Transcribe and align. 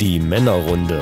Die 0.00 0.20
Männerrunde. 0.20 1.00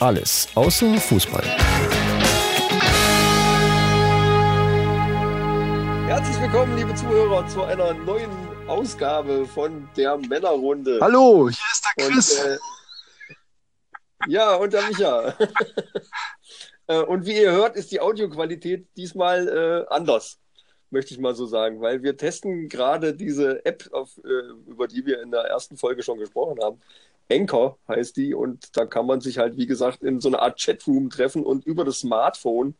Alles 0.00 0.48
außer 0.56 0.96
Fußball. 0.96 1.44
Herzlich 6.08 6.40
willkommen, 6.40 6.76
liebe 6.76 6.92
Zuhörer, 6.96 7.46
zu 7.46 7.62
einer 7.62 7.94
neuen 7.94 8.28
Ausgabe 8.66 9.46
von 9.46 9.88
der 9.96 10.18
Männerrunde. 10.18 10.98
Hallo, 11.00 11.48
hier 11.48 11.58
ist 11.72 11.84
der 11.96 12.08
Chris. 12.08 12.40
Und, 12.40 12.50
äh, 12.50 12.58
ja, 14.32 14.54
und 14.56 14.72
der 14.72 14.82
Micha. 14.82 15.34
Äh, 16.88 16.98
und 16.98 17.24
wie 17.26 17.36
ihr 17.40 17.52
hört, 17.52 17.76
ist 17.76 17.92
die 17.92 18.00
Audioqualität 18.00 18.88
diesmal 18.96 19.46
äh, 19.46 19.94
anders, 19.94 20.40
möchte 20.92 21.14
ich 21.14 21.20
mal 21.20 21.34
so 21.34 21.46
sagen, 21.46 21.80
weil 21.80 22.02
wir 22.02 22.16
testen 22.16 22.68
gerade 22.68 23.14
diese 23.14 23.64
App, 23.64 23.88
auf, 23.92 24.18
äh, 24.24 24.70
über 24.70 24.86
die 24.88 25.06
wir 25.06 25.22
in 25.22 25.30
der 25.30 25.42
ersten 25.42 25.76
Folge 25.76 26.02
schon 26.02 26.18
gesprochen 26.18 26.62
haben. 26.62 26.80
Anchor 27.30 27.78
heißt 27.88 28.16
die 28.16 28.34
und 28.34 28.76
da 28.76 28.84
kann 28.84 29.06
man 29.06 29.20
sich 29.20 29.38
halt, 29.38 29.56
wie 29.56 29.66
gesagt, 29.66 30.02
in 30.02 30.20
so 30.20 30.28
einer 30.28 30.42
Art 30.42 30.60
Chatroom 30.60 31.10
treffen 31.10 31.44
und 31.44 31.64
über 31.64 31.84
das 31.84 32.00
Smartphone 32.00 32.74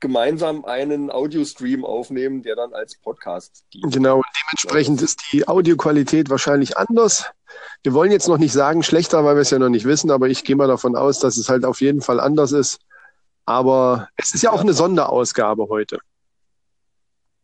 gemeinsam 0.00 0.64
einen 0.64 1.10
Audiostream 1.10 1.84
aufnehmen, 1.84 2.42
der 2.42 2.56
dann 2.56 2.72
als 2.72 2.96
Podcast 2.96 3.64
dient. 3.72 3.92
Genau, 3.92 4.22
dementsprechend 4.42 5.02
ist 5.02 5.20
die 5.32 5.48
Audioqualität 5.48 6.30
wahrscheinlich 6.30 6.76
anders. 6.76 7.30
Wir 7.82 7.94
wollen 7.94 8.12
jetzt 8.12 8.28
noch 8.28 8.38
nicht 8.38 8.52
sagen 8.52 8.82
schlechter, 8.82 9.24
weil 9.24 9.34
wir 9.34 9.42
es 9.42 9.50
ja 9.50 9.58
noch 9.58 9.70
nicht 9.70 9.86
wissen, 9.86 10.10
aber 10.10 10.28
ich 10.28 10.44
gehe 10.44 10.56
mal 10.56 10.68
davon 10.68 10.94
aus, 10.94 11.18
dass 11.18 11.36
es 11.36 11.48
halt 11.48 11.64
auf 11.64 11.80
jeden 11.80 12.00
Fall 12.00 12.20
anders 12.20 12.52
ist. 12.52 12.78
Aber 13.44 14.08
es 14.16 14.34
ist 14.34 14.42
ja 14.42 14.52
auch 14.52 14.60
eine 14.60 14.74
Sonderausgabe 14.74 15.68
heute. 15.68 15.98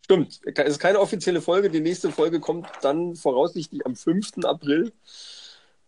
Stimmt, 0.05 0.41
es 0.45 0.69
ist 0.69 0.79
keine 0.81 1.01
offizielle 1.01 1.41
Folge. 1.41 1.71
Die 1.71 1.81
nächste 1.81 2.13
Folge 2.13 2.39
kommt 2.39 2.69
dann 2.83 3.17
voraussichtlich 3.17 3.87
am 3.87 3.97
5. 3.97 4.45
April. 4.45 4.93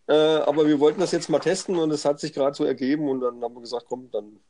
Äh, 0.06 0.14
aber 0.14 0.66
wir 0.66 0.80
wollten 0.80 1.00
das 1.00 1.12
jetzt 1.12 1.28
mal 1.28 1.38
testen 1.38 1.76
und 1.76 1.90
es 1.90 2.06
hat 2.06 2.18
sich 2.18 2.32
gerade 2.32 2.56
so 2.56 2.64
ergeben 2.64 3.10
und 3.10 3.20
dann 3.20 3.42
haben 3.42 3.54
wir 3.54 3.60
gesagt, 3.60 3.84
komm, 3.90 4.10
dann 4.10 4.40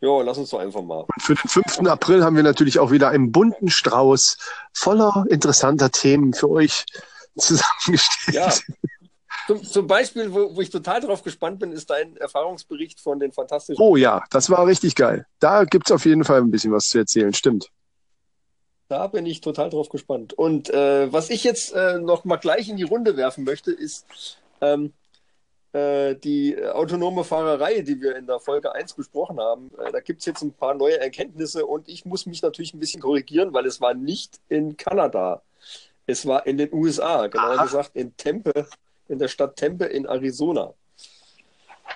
ja, 0.00 0.22
lass 0.22 0.38
uns 0.38 0.48
doch 0.48 0.60
einfach 0.60 0.80
mal. 0.80 1.00
Und 1.00 1.22
für 1.22 1.34
den 1.34 1.46
5. 1.46 1.80
April 1.90 2.24
haben 2.24 2.36
wir 2.36 2.42
natürlich 2.42 2.78
auch 2.78 2.90
wieder 2.90 3.10
einen 3.10 3.32
bunten 3.32 3.68
Strauß 3.68 4.38
voller 4.72 5.26
interessanter 5.28 5.90
Themen 5.90 6.32
für 6.32 6.48
euch 6.48 6.86
zusammengestellt. 7.36 8.34
Ja. 8.34 8.50
Zum, 9.46 9.62
zum 9.62 9.86
Beispiel, 9.86 10.32
wo, 10.32 10.56
wo, 10.56 10.60
ich 10.62 10.70
total 10.70 11.02
drauf 11.02 11.22
gespannt 11.22 11.58
bin, 11.58 11.72
ist 11.72 11.90
dein 11.90 12.16
Erfahrungsbericht 12.16 12.98
von 12.98 13.20
den 13.20 13.32
fantastischen. 13.32 13.84
Oh 13.84 13.96
ja, 13.96 14.24
das 14.30 14.48
war 14.48 14.66
richtig 14.66 14.94
geil. 14.94 15.26
Da 15.38 15.64
gibt 15.64 15.90
es 15.90 15.92
auf 15.92 16.06
jeden 16.06 16.24
Fall 16.24 16.40
ein 16.40 16.50
bisschen 16.50 16.72
was 16.72 16.86
zu 16.86 16.96
erzählen, 16.96 17.34
stimmt. 17.34 17.70
Da 18.90 19.06
bin 19.06 19.24
ich 19.24 19.40
total 19.40 19.70
drauf 19.70 19.88
gespannt. 19.88 20.32
Und 20.32 20.68
äh, 20.68 21.12
was 21.12 21.30
ich 21.30 21.44
jetzt 21.44 21.72
äh, 21.72 22.00
noch 22.00 22.24
mal 22.24 22.38
gleich 22.38 22.68
in 22.68 22.76
die 22.76 22.82
Runde 22.82 23.16
werfen 23.16 23.44
möchte, 23.44 23.70
ist 23.70 24.04
ähm, 24.60 24.92
äh, 25.72 26.16
die 26.16 26.60
autonome 26.60 27.22
Fahrerei, 27.22 27.82
die 27.82 28.00
wir 28.00 28.16
in 28.16 28.26
der 28.26 28.40
Folge 28.40 28.74
1 28.74 28.94
besprochen 28.94 29.38
haben. 29.38 29.70
Äh, 29.78 29.92
da 29.92 30.00
gibt 30.00 30.18
es 30.18 30.26
jetzt 30.26 30.42
ein 30.42 30.52
paar 30.52 30.74
neue 30.74 30.98
Erkenntnisse 30.98 31.66
und 31.66 31.88
ich 31.88 32.04
muss 32.04 32.26
mich 32.26 32.42
natürlich 32.42 32.74
ein 32.74 32.80
bisschen 32.80 33.00
korrigieren, 33.00 33.54
weil 33.54 33.64
es 33.66 33.80
war 33.80 33.94
nicht 33.94 34.40
in 34.48 34.76
Kanada. 34.76 35.40
Es 36.06 36.26
war 36.26 36.44
in 36.48 36.58
den 36.58 36.74
USA, 36.74 37.28
genauer 37.28 37.58
Aha. 37.58 37.62
gesagt 37.62 37.92
in 37.94 38.16
Tempe, 38.16 38.66
in 39.06 39.20
der 39.20 39.28
Stadt 39.28 39.54
Tempe 39.54 39.84
in 39.84 40.06
Arizona 40.06 40.74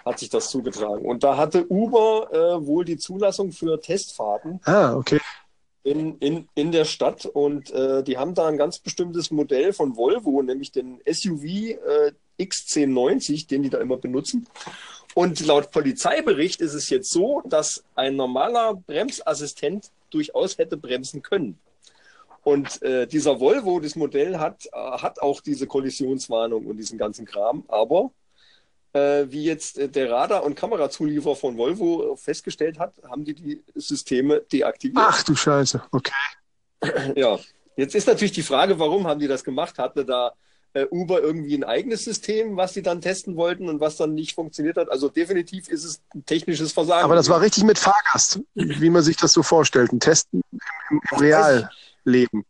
hat 0.04 0.20
sich 0.20 0.28
das 0.28 0.48
zugetragen. 0.48 1.04
Und 1.04 1.24
da 1.24 1.36
hatte 1.36 1.66
Uber 1.68 2.28
äh, 2.32 2.64
wohl 2.64 2.84
die 2.84 2.98
Zulassung 2.98 3.50
für 3.50 3.80
Testfahrten. 3.80 4.60
Ah, 4.64 4.94
okay. 4.94 5.20
In, 5.84 6.16
in, 6.18 6.48
in 6.54 6.72
der 6.72 6.86
Stadt 6.86 7.26
und 7.26 7.70
äh, 7.70 8.02
die 8.02 8.16
haben 8.16 8.34
da 8.34 8.46
ein 8.46 8.56
ganz 8.56 8.78
bestimmtes 8.78 9.30
Modell 9.30 9.72
von 9.72 9.96
Volvo, 9.96 10.42
nämlich 10.42 10.72
den 10.72 10.98
SUV 11.06 11.44
äh, 11.44 12.12
X1090, 12.40 13.46
den 13.48 13.62
die 13.62 13.70
da 13.70 13.78
immer 13.78 13.98
benutzen. 13.98 14.48
Und 15.14 15.44
laut 15.46 15.70
Polizeibericht 15.70 16.60
ist 16.60 16.74
es 16.74 16.88
jetzt 16.90 17.10
so, 17.10 17.42
dass 17.44 17.84
ein 17.94 18.16
normaler 18.16 18.74
Bremsassistent 18.74 19.90
durchaus 20.10 20.58
hätte 20.58 20.76
bremsen 20.76 21.22
können. 21.22 21.58
Und 22.42 22.82
äh, 22.82 23.06
dieser 23.06 23.40
Volvo, 23.40 23.80
das 23.80 23.96
Modell, 23.96 24.38
hat, 24.38 24.66
äh, 24.66 24.70
hat 24.72 25.22
auch 25.22 25.40
diese 25.40 25.66
Kollisionswarnung 25.66 26.66
und 26.66 26.76
diesen 26.76 26.98
ganzen 26.98 27.24
Kram. 27.24 27.64
Aber 27.68 28.10
wie 28.94 29.44
jetzt 29.44 29.78
äh, 29.78 29.88
der 29.88 30.10
Radar- 30.10 30.44
und 30.44 30.54
Kamerazulieferer 30.54 31.36
von 31.36 31.56
Volvo 31.56 32.16
festgestellt 32.16 32.78
hat, 32.78 32.94
haben 33.08 33.24
die 33.24 33.34
die 33.34 33.64
Systeme 33.74 34.40
deaktiviert. 34.40 35.04
Ach 35.04 35.22
du 35.22 35.34
Scheiße, 35.34 35.82
okay. 35.90 36.12
Ja, 37.16 37.38
jetzt 37.76 37.94
ist 37.94 38.06
natürlich 38.06 38.32
die 38.32 38.42
Frage, 38.42 38.78
warum 38.78 39.06
haben 39.06 39.20
die 39.20 39.26
das 39.26 39.42
gemacht? 39.42 39.78
Hatte 39.78 40.04
da 40.04 40.32
äh, 40.74 40.86
Uber 40.90 41.20
irgendwie 41.22 41.54
ein 41.54 41.64
eigenes 41.64 42.04
System, 42.04 42.56
was 42.56 42.74
sie 42.74 42.82
dann 42.82 43.00
testen 43.00 43.36
wollten 43.36 43.68
und 43.68 43.80
was 43.80 43.96
dann 43.96 44.14
nicht 44.14 44.34
funktioniert 44.34 44.76
hat? 44.76 44.90
Also 44.90 45.08
definitiv 45.08 45.68
ist 45.68 45.84
es 45.84 46.02
ein 46.14 46.24
technisches 46.26 46.72
Versagen. 46.72 47.04
Aber 47.04 47.14
das 47.14 47.28
war 47.28 47.40
richtig 47.40 47.64
mit 47.64 47.78
Fahrgast, 47.78 48.40
wie 48.54 48.90
man 48.90 49.02
sich 49.02 49.16
das 49.16 49.32
so 49.32 49.42
vorstellt. 49.42 49.92
Ein 49.92 50.00
Testen 50.00 50.42
im, 50.50 50.60
im 50.90 51.18
Real 51.18 51.70
leben. 52.04 52.44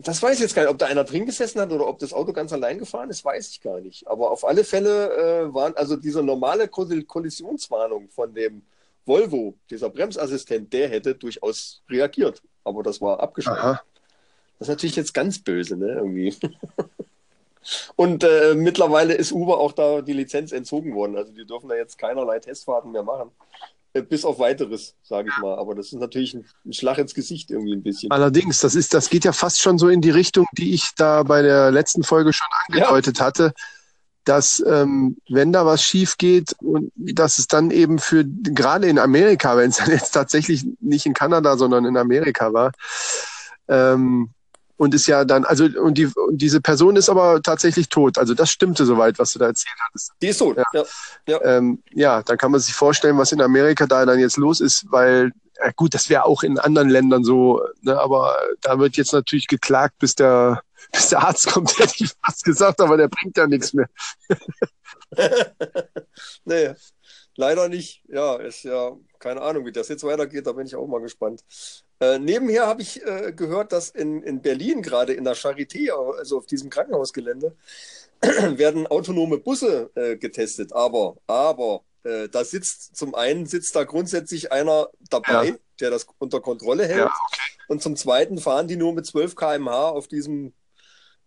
Das 0.00 0.22
weiß 0.22 0.36
ich 0.36 0.40
jetzt 0.42 0.54
gar 0.54 0.62
nicht, 0.62 0.70
ob 0.70 0.78
da 0.78 0.86
einer 0.86 1.02
drin 1.02 1.26
gesessen 1.26 1.60
hat 1.60 1.72
oder 1.72 1.88
ob 1.88 1.98
das 1.98 2.12
Auto 2.12 2.32
ganz 2.32 2.52
allein 2.52 2.78
gefahren 2.78 3.10
ist, 3.10 3.24
weiß 3.24 3.50
ich 3.50 3.60
gar 3.60 3.80
nicht. 3.80 4.06
Aber 4.06 4.30
auf 4.30 4.46
alle 4.46 4.62
Fälle 4.62 5.12
äh, 5.48 5.54
waren 5.54 5.76
also 5.76 5.96
diese 5.96 6.22
normale 6.22 6.68
Kollisionswarnung 6.68 8.08
von 8.08 8.32
dem 8.32 8.62
Volvo, 9.04 9.54
dieser 9.70 9.90
Bremsassistent, 9.90 10.72
der 10.72 10.88
hätte 10.88 11.16
durchaus 11.16 11.82
reagiert. 11.90 12.42
Aber 12.62 12.84
das 12.84 13.00
war 13.00 13.18
abgeschaltet. 13.18 13.64
Aha. 13.64 13.82
Das 14.58 14.68
ist 14.68 14.72
natürlich 14.72 14.96
jetzt 14.96 15.14
ganz 15.14 15.40
böse, 15.40 15.76
ne? 15.76 15.94
Irgendwie. 15.94 16.34
Und 17.96 18.22
äh, 18.22 18.54
mittlerweile 18.54 19.14
ist 19.14 19.32
Uber 19.32 19.58
auch 19.58 19.72
da 19.72 20.00
die 20.00 20.12
Lizenz 20.12 20.52
entzogen 20.52 20.94
worden. 20.94 21.16
Also 21.16 21.32
die 21.32 21.44
dürfen 21.44 21.68
da 21.68 21.74
jetzt 21.74 21.98
keinerlei 21.98 22.38
Testfahrten 22.38 22.92
mehr 22.92 23.02
machen. 23.02 23.30
Äh, 23.98 24.02
bis 24.02 24.24
auf 24.24 24.38
weiteres, 24.38 24.94
sage 25.02 25.28
ich 25.30 25.42
mal. 25.42 25.58
Aber 25.58 25.74
das 25.74 25.86
ist 25.86 26.00
natürlich 26.00 26.34
ein, 26.34 26.46
ein, 26.64 26.72
Schlag 26.72 26.98
ins 26.98 27.14
Gesicht 27.14 27.50
irgendwie 27.50 27.74
ein 27.74 27.82
bisschen. 27.82 28.10
Allerdings, 28.10 28.60
das 28.60 28.74
ist, 28.74 28.94
das 28.94 29.10
geht 29.10 29.24
ja 29.24 29.32
fast 29.32 29.60
schon 29.60 29.78
so 29.78 29.88
in 29.88 30.00
die 30.00 30.10
Richtung, 30.10 30.46
die 30.56 30.74
ich 30.74 30.90
da 30.96 31.22
bei 31.22 31.42
der 31.42 31.70
letzten 31.70 32.02
Folge 32.02 32.32
schon 32.32 32.48
angedeutet 32.66 33.18
ja. 33.18 33.26
hatte, 33.26 33.52
dass 34.24 34.62
ähm, 34.66 35.16
wenn 35.28 35.52
da 35.52 35.64
was 35.64 35.82
schief 35.82 36.18
geht 36.18 36.54
und 36.58 36.92
dass 36.96 37.38
es 37.38 37.46
dann 37.46 37.70
eben 37.70 37.98
für 37.98 38.24
gerade 38.24 38.86
in 38.88 38.98
Amerika, 38.98 39.56
wenn 39.56 39.70
es 39.70 39.78
dann 39.78 39.90
jetzt 39.90 40.10
tatsächlich 40.10 40.66
nicht 40.80 41.06
in 41.06 41.14
Kanada, 41.14 41.56
sondern 41.56 41.84
in 41.84 41.96
Amerika 41.96 42.52
war, 42.52 42.72
ähm, 43.68 44.30
und 44.78 44.94
ist 44.94 45.08
ja 45.08 45.24
dann, 45.24 45.44
also 45.44 45.64
und, 45.64 45.98
die, 45.98 46.06
und 46.06 46.38
diese 46.38 46.60
Person 46.60 46.96
ist 46.96 47.10
aber 47.10 47.42
tatsächlich 47.42 47.88
tot. 47.88 48.16
Also 48.16 48.32
das 48.32 48.50
stimmte 48.50 48.86
soweit, 48.86 49.18
was 49.18 49.32
du 49.32 49.40
da 49.40 49.46
erzählt 49.46 49.74
hattest. 49.86 50.12
Die 50.22 50.28
ist 50.28 50.38
tot, 50.38 50.56
ja. 50.56 50.64
Ja, 50.72 50.84
ja. 51.26 51.44
Ähm, 51.44 51.82
ja 51.90 52.22
dann 52.22 52.38
kann 52.38 52.52
man 52.52 52.60
sich 52.60 52.74
vorstellen, 52.74 53.18
was 53.18 53.32
in 53.32 53.42
Amerika 53.42 53.86
da 53.86 54.06
dann 54.06 54.20
jetzt 54.20 54.36
los 54.36 54.60
ist, 54.60 54.86
weil, 54.90 55.32
ja 55.58 55.72
gut, 55.74 55.94
das 55.94 56.08
wäre 56.08 56.24
auch 56.24 56.44
in 56.44 56.60
anderen 56.60 56.88
Ländern 56.88 57.24
so, 57.24 57.60
ne, 57.82 57.98
aber 58.00 58.36
da 58.60 58.78
wird 58.78 58.96
jetzt 58.96 59.12
natürlich 59.12 59.48
geklagt, 59.48 59.96
bis 59.98 60.14
der, 60.14 60.62
bis 60.92 61.08
der 61.08 61.24
Arzt 61.24 61.48
kommt, 61.48 61.76
hätte 61.80 62.04
ich 62.04 62.12
fast 62.24 62.44
gesagt, 62.44 62.80
aber 62.80 62.96
der 62.96 63.08
bringt 63.08 63.36
ja 63.36 63.48
nichts 63.48 63.74
mehr. 63.74 63.88
nee, 66.44 66.74
leider 67.38 67.68
nicht. 67.68 68.02
Ja, 68.08 68.36
ist 68.36 68.64
ja, 68.64 68.96
keine 69.18 69.40
Ahnung, 69.40 69.64
wie 69.64 69.72
das 69.72 69.88
jetzt 69.88 70.04
weitergeht, 70.04 70.46
da 70.46 70.52
bin 70.52 70.66
ich 70.66 70.76
auch 70.76 70.86
mal 70.86 71.00
gespannt. 71.00 71.44
Äh, 72.00 72.18
nebenher 72.18 72.66
habe 72.66 72.82
ich 72.82 73.04
äh, 73.06 73.32
gehört, 73.32 73.72
dass 73.72 73.90
in, 73.90 74.22
in 74.22 74.42
Berlin 74.42 74.82
gerade 74.82 75.14
in 75.14 75.24
der 75.24 75.36
Charité, 75.36 75.90
also 75.90 76.38
auf 76.38 76.46
diesem 76.46 76.68
Krankenhausgelände, 76.68 77.56
werden 78.20 78.86
autonome 78.86 79.38
Busse 79.38 79.90
äh, 79.94 80.16
getestet. 80.16 80.72
Aber, 80.72 81.16
aber 81.26 81.82
äh, 82.02 82.28
da 82.28 82.44
sitzt 82.44 82.96
zum 82.96 83.14
einen 83.14 83.46
sitzt 83.46 83.74
da 83.74 83.84
grundsätzlich 83.84 84.52
einer 84.52 84.88
dabei, 85.08 85.48
ja. 85.48 85.56
der 85.80 85.90
das 85.90 86.06
unter 86.18 86.40
Kontrolle 86.40 86.86
hält. 86.86 86.98
Ja, 86.98 87.06
okay. 87.06 87.64
Und 87.68 87.82
zum 87.82 87.96
zweiten 87.96 88.38
fahren 88.38 88.66
die 88.66 88.76
nur 88.76 88.92
mit 88.92 89.06
12 89.06 89.36
km/h 89.36 89.90
auf 89.90 90.08
diesem 90.08 90.52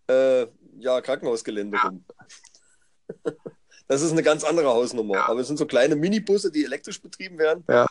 äh, 0.08 0.48
ja, 0.80 1.00
Krankenhausgelände 1.02 1.78
ja. 1.78 1.84
rum. 1.84 2.06
Das 3.92 4.02
ist 4.02 4.14
eine 4.14 4.24
ganz 4.24 4.46
andere 4.46 4.70
Hausnummer. 4.70 5.28
Aber 5.28 5.42
es 5.42 5.48
sind 5.48 5.58
so 5.58 5.66
kleine 5.66 5.98
Minibusse, 5.98 6.50
die 6.50 6.64
elektrisch 6.64 7.02
betrieben 7.02 7.38
werden. 7.38 7.66
Ja 7.70 7.86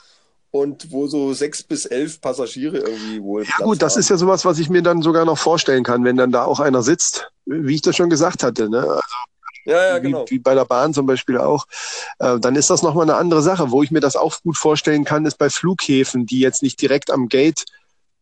und 0.51 0.91
wo 0.91 1.07
so 1.07 1.33
sechs 1.33 1.63
bis 1.63 1.87
elf 1.87 2.21
Passagiere 2.21 2.79
irgendwie 2.79 3.23
wohl. 3.23 3.45
Ja 3.45 3.53
Platz 3.57 3.69
gut, 3.69 3.83
das 3.83 3.93
haben. 3.93 4.01
ist 4.01 4.11
ja 4.11 4.17
sowas, 4.17 4.45
was 4.45 4.59
ich 4.59 4.69
mir 4.69 4.83
dann 4.83 5.01
sogar 5.01 5.25
noch 5.25 5.39
vorstellen 5.39 5.85
kann, 5.85 6.03
wenn 6.05 6.17
dann 6.17 6.33
da 6.33 6.45
auch 6.45 6.59
einer 6.59 6.83
sitzt, 6.83 7.31
wie 7.47 7.77
ich 7.77 7.83
das 7.83 7.95
schon 7.95 8.11
gesagt 8.11 8.43
hatte. 8.43 8.69
Ne? 8.69 8.81
Also, 8.81 9.01
ja, 9.65 9.87
ja, 9.87 9.99
genau. 9.99 10.25
Wie, 10.27 10.33
wie 10.33 10.39
bei 10.41 10.57
der 10.57 10.65
Bahn 10.65 10.93
zum 10.93 11.07
Beispiel 11.07 11.39
auch. 11.39 11.67
Äh, 12.19 12.41
dann 12.41 12.57
ist 12.57 12.69
das 12.69 12.83
nochmal 12.83 13.05
eine 13.05 13.17
andere 13.17 13.43
Sache. 13.43 13.71
Wo 13.71 13.85
ich 13.85 13.93
mir 13.93 14.01
das 14.01 14.17
auch 14.17 14.43
gut 14.43 14.57
vorstellen 14.57 15.05
kann, 15.05 15.25
ist 15.25 15.39
bei 15.39 15.51
Flughäfen, 15.51 16.27
die 16.27 16.41
jetzt 16.41 16.63
nicht 16.63 16.81
direkt 16.83 17.13
am 17.13 17.29
Gate 17.29 17.65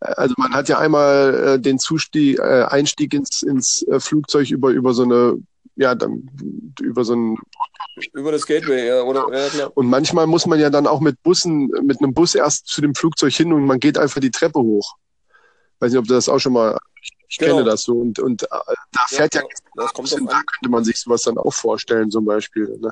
äh, 0.00 0.12
also 0.12 0.34
man 0.36 0.52
hat 0.52 0.68
ja 0.68 0.78
einmal 0.78 1.34
äh, 1.34 1.58
den 1.58 1.78
Zustieg, 1.78 2.38
äh, 2.40 2.64
Einstieg 2.64 3.14
ins, 3.14 3.42
ins 3.42 3.82
äh, 3.88 4.00
Flugzeug 4.00 4.50
über, 4.50 4.70
über 4.70 4.92
so 4.92 5.04
eine 5.04 5.38
ja, 5.76 5.94
dann 5.94 6.30
über 6.80 7.04
so 7.04 7.14
ein 7.14 7.38
über 8.12 8.32
das 8.32 8.46
Gateway, 8.46 8.86
ja, 8.86 9.02
oder? 9.02 9.26
Ja, 9.32 9.48
klar. 9.48 9.72
Und 9.74 9.86
manchmal 9.86 10.26
muss 10.26 10.46
man 10.46 10.60
ja 10.60 10.70
dann 10.70 10.86
auch 10.86 11.00
mit 11.00 11.22
Bussen, 11.22 11.68
mit 11.82 12.00
einem 12.00 12.14
Bus 12.14 12.34
erst 12.34 12.66
zu 12.66 12.80
dem 12.80 12.94
Flugzeug 12.94 13.32
hin 13.32 13.52
und 13.52 13.64
man 13.64 13.80
geht 13.80 13.98
einfach 13.98 14.20
die 14.20 14.30
Treppe 14.30 14.60
hoch. 14.60 14.96
Weiß 15.80 15.92
nicht, 15.92 15.98
ob 15.98 16.06
du 16.06 16.14
das 16.14 16.28
auch 16.28 16.38
schon 16.38 16.52
mal. 16.52 16.76
Ich 17.28 17.38
genau. 17.38 17.56
kenne 17.56 17.70
das 17.70 17.82
so. 17.82 17.98
Und, 17.98 18.18
und 18.18 18.42
äh, 18.44 18.46
da 18.50 19.00
fährt 19.06 19.34
ja, 19.34 19.42
ja 19.42 19.48
das 19.76 19.92
kommt 19.92 20.12
da 20.12 20.16
könnte 20.18 20.68
man 20.70 20.84
sich 20.84 20.98
sowas 20.98 21.22
dann 21.22 21.38
auch 21.38 21.52
vorstellen, 21.52 22.10
zum 22.10 22.24
Beispiel. 22.24 22.78
Ne? 22.80 22.90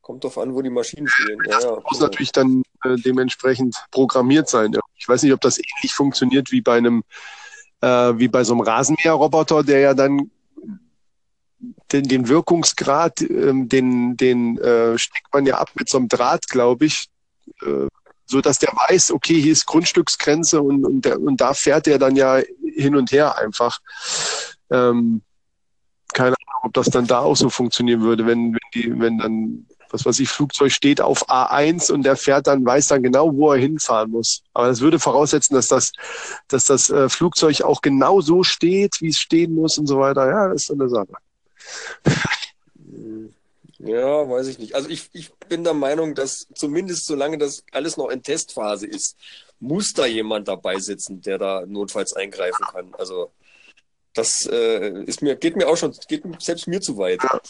Kommt 0.00 0.24
drauf 0.24 0.38
an, 0.38 0.54
wo 0.54 0.62
die 0.62 0.70
Maschinen 0.70 1.08
stehen. 1.08 1.38
Das 1.44 1.64
ja, 1.64 1.70
muss 1.70 1.82
genau. 1.90 2.02
natürlich 2.02 2.32
dann 2.32 2.62
äh, 2.84 2.96
dementsprechend 2.96 3.76
programmiert 3.90 4.48
sein. 4.48 4.72
Ja. 4.72 4.80
Ich 4.96 5.08
weiß 5.08 5.22
nicht, 5.22 5.32
ob 5.32 5.40
das 5.40 5.58
ähnlich 5.58 5.94
funktioniert 5.94 6.50
wie 6.50 6.60
bei 6.60 6.76
einem, 6.76 7.04
äh, 7.80 8.12
wie 8.16 8.28
bei 8.28 8.44
so 8.44 8.54
einem 8.54 8.62
Rasenmäherroboter, 8.62 9.62
der 9.62 9.80
ja 9.80 9.94
dann 9.94 10.30
den, 11.92 12.08
den 12.08 12.28
Wirkungsgrad, 12.28 13.20
ähm, 13.22 13.68
den, 13.68 14.16
den 14.16 14.58
äh, 14.58 14.98
steckt 14.98 15.32
man 15.32 15.46
ja 15.46 15.58
ab 15.58 15.70
mit 15.74 15.88
so 15.88 15.98
einem 15.98 16.08
Draht, 16.08 16.48
glaube 16.48 16.86
ich, 16.86 17.06
äh, 17.62 17.86
so 18.26 18.40
dass 18.40 18.58
der 18.58 18.72
weiß, 18.72 19.12
okay, 19.12 19.40
hier 19.40 19.52
ist 19.52 19.66
Grundstücksgrenze 19.66 20.60
und, 20.60 20.84
und, 20.84 21.04
der, 21.04 21.20
und 21.20 21.40
da 21.40 21.54
fährt 21.54 21.86
er 21.86 21.98
dann 21.98 22.16
ja 22.16 22.40
hin 22.74 22.96
und 22.96 23.12
her 23.12 23.38
einfach. 23.38 23.78
Ähm, 24.70 25.22
keine 26.12 26.34
Ahnung, 26.34 26.62
ob 26.64 26.72
das 26.74 26.90
dann 26.90 27.06
da 27.06 27.20
auch 27.20 27.36
so 27.36 27.50
funktionieren 27.50 28.00
würde, 28.00 28.26
wenn, 28.26 28.52
wenn 28.52 28.70
die, 28.74 28.98
wenn 28.98 29.18
dann 29.18 29.66
was 29.90 30.04
weiß 30.04 30.20
ich, 30.20 30.28
Flugzeug 30.28 30.72
steht 30.72 31.00
auf 31.00 31.28
A1 31.28 31.92
und 31.92 32.02
der 32.02 32.16
fährt 32.16 32.46
dann, 32.46 32.64
weiß 32.64 32.88
dann 32.88 33.02
genau, 33.02 33.34
wo 33.34 33.52
er 33.52 33.58
hinfahren 33.58 34.10
muss. 34.10 34.42
Aber 34.52 34.68
das 34.68 34.80
würde 34.80 34.98
voraussetzen, 34.98 35.54
dass 35.54 35.68
das, 35.68 35.92
dass 36.48 36.64
das 36.64 36.90
äh, 36.90 37.08
Flugzeug 37.08 37.62
auch 37.62 37.80
genau 37.82 38.20
so 38.20 38.42
steht, 38.42 39.00
wie 39.00 39.08
es 39.08 39.18
stehen 39.18 39.54
muss 39.54 39.78
und 39.78 39.86
so 39.86 39.98
weiter. 39.98 40.28
Ja, 40.28 40.48
das 40.48 40.62
ist 40.62 40.66
so 40.68 40.74
eine 40.74 40.88
Sache. 40.88 41.12
Ja, 43.78 44.28
weiß 44.28 44.46
ich 44.48 44.58
nicht. 44.58 44.74
Also 44.74 44.88
ich, 44.88 45.10
ich 45.12 45.34
bin 45.48 45.62
der 45.64 45.74
Meinung, 45.74 46.14
dass 46.14 46.46
zumindest 46.54 47.06
solange 47.06 47.38
das 47.38 47.62
alles 47.72 47.96
noch 47.96 48.08
in 48.08 48.22
Testphase 48.22 48.86
ist, 48.86 49.16
muss 49.60 49.92
da 49.92 50.06
jemand 50.06 50.48
dabei 50.48 50.78
sitzen, 50.78 51.20
der 51.20 51.38
da 51.38 51.64
notfalls 51.66 52.14
eingreifen 52.14 52.64
kann. 52.72 52.94
Also 52.94 53.30
das 54.14 54.48
äh, 54.50 55.02
ist 55.04 55.20
mir, 55.20 55.36
geht 55.36 55.56
mir 55.56 55.68
auch 55.68 55.76
schon, 55.76 55.94
geht 56.08 56.24
selbst 56.38 56.66
mir 56.66 56.80
zu 56.80 56.96
weit. 56.96 57.22
Ja, 57.22 57.40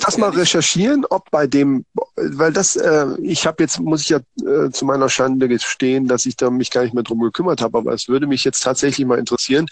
das 0.00 0.18
mal 0.18 0.30
recherchieren, 0.30 1.04
ob 1.10 1.30
bei 1.30 1.46
dem, 1.46 1.86
weil 2.16 2.52
das, 2.52 2.74
äh, 2.74 3.06
ich 3.22 3.46
habe 3.46 3.62
jetzt, 3.62 3.78
muss 3.78 4.00
ich 4.02 4.08
ja 4.08 4.18
äh, 4.44 4.70
zu 4.70 4.84
meiner 4.84 5.08
Schande 5.08 5.46
gestehen, 5.46 6.08
dass 6.08 6.26
ich 6.26 6.36
da 6.36 6.50
mich 6.50 6.72
gar 6.72 6.82
nicht 6.82 6.94
mehr 6.94 7.04
drum 7.04 7.20
gekümmert 7.20 7.60
habe, 7.60 7.78
aber 7.78 7.92
es 7.92 8.08
würde 8.08 8.26
mich 8.26 8.42
jetzt 8.42 8.62
tatsächlich 8.62 9.06
mal 9.06 9.18
interessieren, 9.18 9.66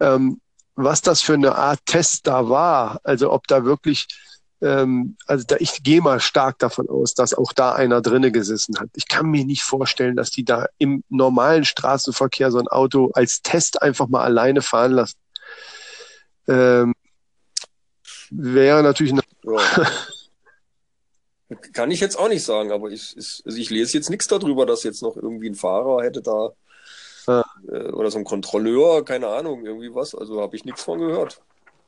ähm, 0.00 0.40
was 0.74 1.02
das 1.02 1.22
für 1.22 1.34
eine 1.34 1.54
Art 1.56 1.80
Test 1.86 2.26
da 2.26 2.48
war. 2.48 3.00
Also 3.04 3.32
ob 3.32 3.46
da 3.46 3.64
wirklich, 3.64 4.06
ähm, 4.60 5.16
also 5.26 5.44
da, 5.46 5.56
ich 5.58 5.82
gehe 5.82 6.00
mal 6.00 6.20
stark 6.20 6.58
davon 6.58 6.88
aus, 6.88 7.14
dass 7.14 7.34
auch 7.34 7.52
da 7.52 7.72
einer 7.72 8.00
drinne 8.00 8.32
gesessen 8.32 8.78
hat. 8.78 8.88
Ich 8.94 9.08
kann 9.08 9.26
mir 9.26 9.44
nicht 9.44 9.62
vorstellen, 9.62 10.16
dass 10.16 10.30
die 10.30 10.44
da 10.44 10.66
im 10.78 11.04
normalen 11.08 11.64
Straßenverkehr 11.64 12.50
so 12.50 12.58
ein 12.58 12.68
Auto 12.68 13.10
als 13.14 13.42
Test 13.42 13.82
einfach 13.82 14.08
mal 14.08 14.22
alleine 14.22 14.62
fahren 14.62 14.92
lassen. 14.92 15.18
Ähm, 16.48 16.94
wäre 18.30 18.82
natürlich. 18.82 19.14
Ja. 19.44 19.86
Kann 21.74 21.90
ich 21.90 22.00
jetzt 22.00 22.18
auch 22.18 22.28
nicht 22.28 22.44
sagen, 22.44 22.72
aber 22.72 22.88
ich, 22.90 23.14
ich, 23.14 23.42
also 23.44 23.58
ich 23.58 23.68
lese 23.68 23.92
jetzt 23.98 24.08
nichts 24.08 24.26
darüber, 24.26 24.64
dass 24.64 24.84
jetzt 24.84 25.02
noch 25.02 25.16
irgendwie 25.16 25.50
ein 25.50 25.54
Fahrer 25.54 26.02
hätte 26.02 26.22
da 26.22 26.52
ja. 27.26 27.44
äh, 27.68 27.90
oder 27.90 28.10
so 28.10 28.18
ein 28.18 28.24
Kontrolleur, 28.24 29.04
keine 29.04 29.28
Ahnung, 29.28 29.64
irgendwie 29.64 29.94
was. 29.94 30.14
Also 30.14 30.40
habe 30.40 30.56
ich 30.56 30.64
nichts 30.64 30.82
von 30.82 30.98
gehört. 30.98 31.40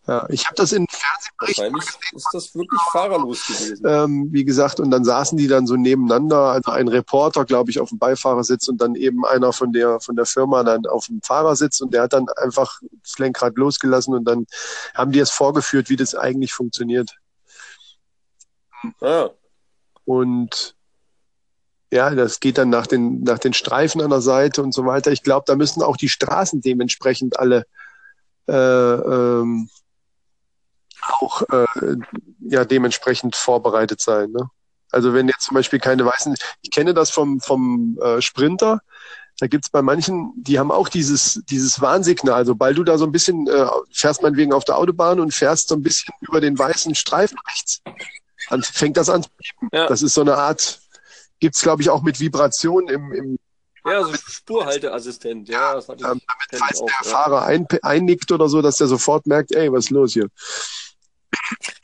Ja, 0.07 0.27
ich 0.29 0.45
habe 0.45 0.57
das 0.57 0.73
in 0.73 0.87
Fernsehberichten 0.87 1.65
Wahrscheinlich 1.65 2.13
ist 2.13 2.29
das 2.33 2.55
wirklich 2.55 2.81
fahrerlos 2.93 3.47
gewesen. 3.47 3.87
Ähm, 3.87 4.29
wie 4.33 4.45
gesagt, 4.45 4.79
und 4.79 4.91
dann 4.91 5.03
saßen 5.03 5.39
die 5.39 5.49
dann 5.49 5.67
so 5.67 5.77
nebeneinander, 5.77 6.41
also 6.41 6.73
ein 6.73 6.89
Reporter, 6.89 7.47
glaube 7.47 7.71
ich, 7.71 7.81
auf 7.81 7.89
dem 7.89 7.99
Beifahrersitz 7.99 8.69
und 8.69 8.83
dann 8.83 8.97
eben 8.97 9.25
einer 9.25 9.55
von 9.55 9.73
der 9.73 10.01
von 10.01 10.15
der 10.15 10.27
Firma 10.27 10.63
dann 10.63 10.85
auf 10.87 11.07
dem 11.07 11.23
Fahrersitz 11.23 11.81
und 11.81 11.95
der 11.95 12.03
hat 12.03 12.13
dann 12.13 12.27
einfach 12.37 12.81
das 13.03 13.19
Lenkrad 13.19 13.57
losgelassen 13.57 14.15
und 14.15 14.25
dann 14.27 14.47
haben 14.95 15.11
die 15.11 15.21
es 15.21 15.31
vorgeführt, 15.31 15.89
wie 15.89 15.97
das 15.97 16.15
eigentlich 16.15 16.53
funktioniert. 16.53 17.11
Ah. 19.01 19.31
Und 20.05 20.77
ja, 21.95 22.11
das 22.11 22.41
geht 22.41 22.59
dann 22.59 22.71
nach 22.71 22.89
den, 22.89 23.23
nach 23.23 23.39
den 23.39 23.55
Streifen 23.55 24.01
an 24.01 24.11
der 24.11 24.21
Seite 24.21 24.63
und 24.63 24.75
so 24.75 24.85
weiter. 24.85 25.13
Ich 25.13 25.23
glaube, 25.23 25.45
da 25.47 25.55
müssen 25.55 25.81
auch 25.81 25.97
die 25.97 26.09
Straßen 26.09 26.61
dementsprechend 26.61 27.39
alle 27.39 27.67
äh, 28.49 28.53
ähm, 28.53 29.69
auch 31.03 31.43
äh, 31.43 31.97
ja 32.41 32.65
dementsprechend 32.65 33.37
vorbereitet 33.37 34.01
sein. 34.01 34.33
Ne? 34.33 34.51
Also 34.91 35.15
wenn 35.15 35.29
jetzt 35.29 35.43
zum 35.43 35.55
Beispiel 35.55 35.79
keine 35.79 36.05
weißen, 36.05 36.35
ich 36.63 36.71
kenne 36.73 36.95
das 36.95 37.11
vom, 37.11 37.41
vom 37.41 37.97
äh, 38.03 38.21
Sprinter, 38.21 38.81
da 39.39 39.47
gibt's 39.47 39.71
bei 39.71 39.83
manchen, 39.83 40.33
die 40.37 40.59
haben 40.59 40.73
auch 40.73 40.89
dieses, 40.89 41.43
dieses 41.49 41.81
Warnsignal. 41.81 42.45
Sobald 42.45 42.77
du 42.77 42.83
da 42.83 42.99
so 42.99 43.05
ein 43.05 43.13
bisschen 43.13 43.47
äh, 43.47 43.67
fährst, 43.93 44.23
meinetwegen 44.23 44.53
auf 44.53 44.65
der 44.65 44.79
Autobahn 44.79 45.21
und 45.21 45.33
fährst 45.33 45.69
so 45.69 45.77
ein 45.77 45.83
bisschen 45.83 46.13
über 46.23 46.41
den 46.41 46.59
weißen 46.59 46.95
Streifen 46.97 47.39
rechts, 47.49 47.83
dann 48.51 48.63
fängt 48.65 48.97
das 48.97 49.09
an 49.09 49.23
zu 49.23 49.29
piepen. 49.39 49.69
Ja. 49.73 49.87
Das 49.87 50.03
ist 50.03 50.15
so 50.15 50.23
eine 50.23 50.37
Art, 50.37 50.81
gibt's 51.41 51.63
glaube 51.63 51.83
ich 51.83 51.91
auch 51.91 52.03
mit 52.03 52.21
Vibration 52.21 52.89
im, 52.89 53.13
im 53.13 53.39
ja, 53.87 54.03
so 54.03 54.15
Spurhalteassistent, 54.15 55.49
ja. 55.49 55.75
Das 55.75 55.89
hatte 55.89 55.99
ich, 55.99 56.07
damit, 56.07 56.23
falls 56.53 56.81
auch, 56.81 56.87
der 56.87 56.97
ja. 57.05 57.11
Fahrer 57.11 57.43
ein, 57.45 57.67
einnickt 57.83 58.33
oder 58.33 58.49
so, 58.49 58.63
dass 58.63 58.79
der 58.79 58.87
sofort 58.87 59.27
merkt, 59.27 59.53
ey, 59.53 59.71
was 59.71 59.87
ist 59.87 59.91
los 59.91 60.15
hier? 60.15 60.29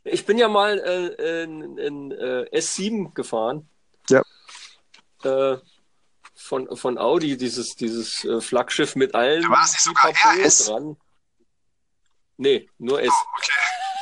Ich 0.05 0.25
bin 0.25 0.39
ja 0.39 0.49
mal 0.49 0.79
äh, 0.79 1.43
in, 1.43 1.77
in 1.77 2.11
äh, 2.13 2.49
S7 2.59 3.13
gefahren. 3.13 3.69
Ja. 4.09 4.23
Äh, 5.25 5.59
von, 6.35 6.75
von 6.75 6.97
Audi, 6.97 7.37
dieses, 7.37 7.77
dieses 7.77 8.25
äh, 8.25 8.41
Flaggschiff 8.41 8.97
mit 8.97 9.15
allen 9.15 9.49
war 9.51 9.61
das 9.61 9.73
nicht 9.73 9.83
sogar 9.83 10.11
RS? 10.11 10.67
dran. 10.67 10.97
Nee, 12.39 12.71
nur 12.79 13.03
S. 13.03 13.11
Oh, 13.13 13.29
okay. 13.37 13.53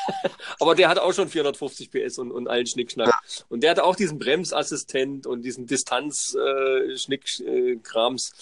Aber 0.60 0.74
der 0.74 0.88
hat 0.88 0.98
auch 0.98 1.12
schon 1.12 1.28
450 1.28 1.90
PS 1.90 2.16
und, 2.18 2.32
und 2.32 2.48
allen 2.48 2.66
Schnickschnack. 2.66 3.08
Ja. 3.08 3.18
Und 3.48 3.62
der 3.62 3.72
hatte 3.72 3.84
auch 3.84 3.96
diesen 3.96 4.18
Bremsassistent 4.18 5.26
und 5.26 5.42
diesen 5.42 5.66
Distanz-Schnickkrams. 5.66 8.28
Äh, 8.28 8.32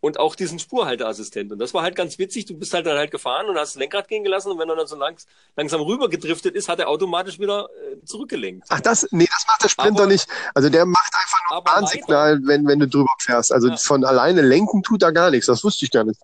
und 0.00 0.20
auch 0.20 0.34
diesen 0.34 0.58
Spurhalteassistent. 0.58 1.52
Und 1.52 1.58
das 1.58 1.74
war 1.74 1.82
halt 1.82 1.96
ganz 1.96 2.18
witzig. 2.18 2.46
Du 2.46 2.54
bist 2.54 2.72
halt 2.74 2.86
dann 2.86 2.96
halt 2.96 3.10
gefahren 3.10 3.48
und 3.48 3.56
hast 3.56 3.74
das 3.74 3.80
Lenkrad 3.80 4.08
gehen 4.08 4.24
gelassen 4.24 4.52
und 4.52 4.58
wenn 4.58 4.68
er 4.68 4.76
dann 4.76 4.86
so 4.86 4.96
langs 4.96 5.26
langsam 5.56 5.80
rüber 5.80 6.08
gedriftet 6.08 6.54
ist, 6.54 6.68
hat 6.68 6.78
er 6.78 6.88
automatisch 6.88 7.38
wieder 7.38 7.68
äh, 7.90 8.04
zurückgelenkt. 8.04 8.66
Ach, 8.68 8.80
das, 8.80 9.06
nee, 9.10 9.26
das 9.28 9.44
macht 9.48 9.64
der 9.64 9.68
Sprinter 9.68 10.02
aber, 10.02 10.12
nicht. 10.12 10.28
Also 10.54 10.68
der 10.68 10.86
macht 10.86 11.12
einfach 11.14 11.38
nur 11.50 11.58
ein 11.58 11.74
Warnsignal, 11.74 12.40
wenn, 12.44 12.66
wenn 12.66 12.78
du 12.78 12.88
drüber 12.88 13.14
fährst. 13.20 13.52
Also 13.52 13.68
ja. 13.68 13.76
von 13.76 14.04
alleine 14.04 14.42
lenken 14.42 14.82
tut 14.82 15.02
er 15.02 15.12
gar 15.12 15.30
nichts. 15.30 15.46
Das 15.46 15.64
wusste 15.64 15.84
ich 15.84 15.90
gar 15.90 16.04
nicht. 16.04 16.20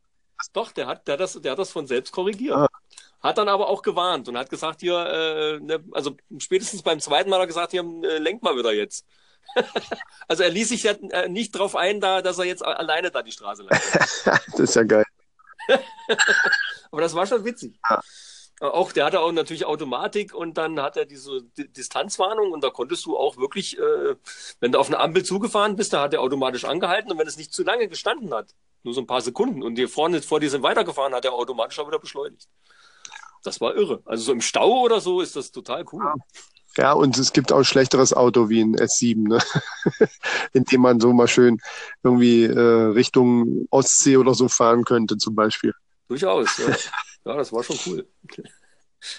Doch, 0.52 0.72
der 0.72 0.86
hat, 0.86 1.08
der 1.08 1.14
hat 1.14 1.20
das, 1.20 1.40
der 1.40 1.52
hat 1.52 1.58
das 1.58 1.70
von 1.70 1.86
selbst 1.86 2.12
korrigiert. 2.12 2.56
Ah. 2.56 2.68
Hat 3.22 3.38
dann 3.38 3.48
aber 3.48 3.68
auch 3.68 3.82
gewarnt 3.82 4.28
und 4.28 4.36
hat 4.36 4.50
gesagt, 4.50 4.80
hier, 4.80 4.98
äh, 4.98 5.60
ne, 5.60 5.84
also 5.92 6.16
spätestens 6.38 6.82
beim 6.82 7.00
zweiten 7.00 7.30
Mal 7.30 7.36
hat 7.36 7.44
er 7.44 7.46
gesagt, 7.46 7.70
hier, 7.70 7.82
äh, 7.82 8.18
lenk 8.18 8.42
mal 8.42 8.56
wieder 8.56 8.72
jetzt. 8.72 9.06
also 10.28 10.42
er 10.42 10.50
ließ 10.50 10.70
sich 10.70 10.82
ja 10.82 10.92
äh, 10.92 11.28
nicht 11.28 11.52
drauf 11.52 11.76
ein, 11.76 12.00
da, 12.00 12.22
dass 12.22 12.38
er 12.38 12.44
jetzt 12.44 12.64
alleine 12.64 13.10
da 13.10 13.22
die 13.22 13.32
Straße 13.32 13.62
leitet. 13.62 14.00
das 14.24 14.58
ist 14.58 14.74
ja 14.74 14.82
geil. 14.82 15.04
Aber 16.90 17.00
das 17.00 17.14
war 17.14 17.26
schon 17.26 17.44
witzig. 17.44 17.78
Ja. 17.88 18.00
Auch 18.60 18.92
der 18.92 19.06
hatte 19.06 19.20
auch 19.20 19.32
natürlich 19.32 19.64
Automatik 19.64 20.34
und 20.34 20.56
dann 20.56 20.80
hat 20.80 20.96
er 20.96 21.04
diese 21.04 21.42
Distanzwarnung 21.56 22.52
und 22.52 22.62
da 22.62 22.70
konntest 22.70 23.04
du 23.06 23.16
auch 23.16 23.36
wirklich, 23.36 23.76
äh, 23.76 24.14
wenn 24.60 24.70
du 24.70 24.78
auf 24.78 24.86
eine 24.86 25.00
Ampel 25.00 25.24
zugefahren 25.24 25.74
bist, 25.74 25.92
da 25.92 26.02
hat 26.02 26.14
er 26.14 26.20
automatisch 26.20 26.64
angehalten 26.64 27.10
und 27.10 27.18
wenn 27.18 27.26
es 27.26 27.36
nicht 27.36 27.52
zu 27.52 27.64
lange 27.64 27.88
gestanden 27.88 28.32
hat, 28.32 28.54
nur 28.84 28.94
so 28.94 29.00
ein 29.00 29.06
paar 29.06 29.20
Sekunden 29.20 29.62
und 29.64 29.74
dir 29.74 29.88
vorne 29.88 30.22
vor 30.22 30.38
dir 30.38 30.50
sind 30.50 30.62
weitergefahren, 30.62 31.12
hat 31.12 31.24
er 31.24 31.32
automatisch 31.32 31.78
auch 31.80 31.88
wieder 31.88 31.98
beschleunigt. 31.98 32.48
Das 33.42 33.60
war 33.60 33.74
irre. 33.74 34.02
Also 34.04 34.24
so 34.24 34.32
im 34.32 34.40
Stau 34.40 34.80
oder 34.80 35.00
so 35.00 35.20
ist 35.20 35.36
das 35.36 35.50
total 35.50 35.84
cool. 35.92 36.04
Ja. 36.04 36.14
Ja, 36.78 36.92
und 36.92 37.18
es 37.18 37.34
gibt 37.34 37.52
auch 37.52 37.64
schlechteres 37.64 38.14
Auto 38.14 38.48
wie 38.48 38.62
ein 38.62 38.76
S7, 38.76 39.28
ne? 39.28 39.38
in 40.54 40.64
dem 40.64 40.80
man 40.80 41.00
so 41.00 41.12
mal 41.12 41.28
schön 41.28 41.60
irgendwie 42.02 42.44
äh, 42.44 42.58
Richtung 42.58 43.66
Ostsee 43.70 44.16
oder 44.16 44.32
so 44.32 44.48
fahren 44.48 44.84
könnte, 44.84 45.18
zum 45.18 45.34
Beispiel. 45.34 45.74
Durchaus, 46.08 46.56
ja. 46.56 46.68
ja, 47.26 47.36
das 47.36 47.52
war 47.52 47.62
schon 47.62 47.78
cool. 47.86 48.06